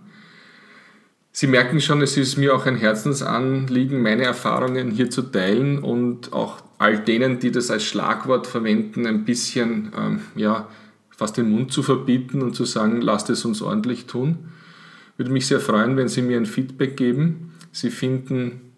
Sie 1.32 1.46
merken 1.46 1.80
schon, 1.80 2.02
es 2.02 2.18
ist 2.18 2.36
mir 2.36 2.54
auch 2.54 2.66
ein 2.66 2.76
Herzensanliegen, 2.76 4.02
meine 4.02 4.24
Erfahrungen 4.24 4.90
hier 4.90 5.08
zu 5.08 5.22
teilen 5.22 5.78
und 5.78 6.34
auch 6.34 6.62
all 6.76 6.98
denen, 6.98 7.38
die 7.38 7.50
das 7.50 7.70
als 7.70 7.84
Schlagwort 7.84 8.46
verwenden, 8.46 9.06
ein 9.06 9.24
bisschen 9.24 9.92
ähm, 9.96 10.20
ja, 10.36 10.68
fast 11.08 11.38
den 11.38 11.50
Mund 11.50 11.72
zu 11.72 11.82
verbieten 11.82 12.42
und 12.42 12.54
zu 12.54 12.66
sagen, 12.66 13.00
lasst 13.00 13.30
es 13.30 13.46
uns 13.46 13.62
ordentlich 13.62 14.06
tun. 14.06 14.50
Würde 15.16 15.30
mich 15.30 15.46
sehr 15.46 15.60
freuen, 15.60 15.96
wenn 15.96 16.08
Sie 16.08 16.20
mir 16.20 16.36
ein 16.36 16.46
Feedback 16.46 16.98
geben. 16.98 17.54
Sie 17.70 17.90
finden 17.90 18.72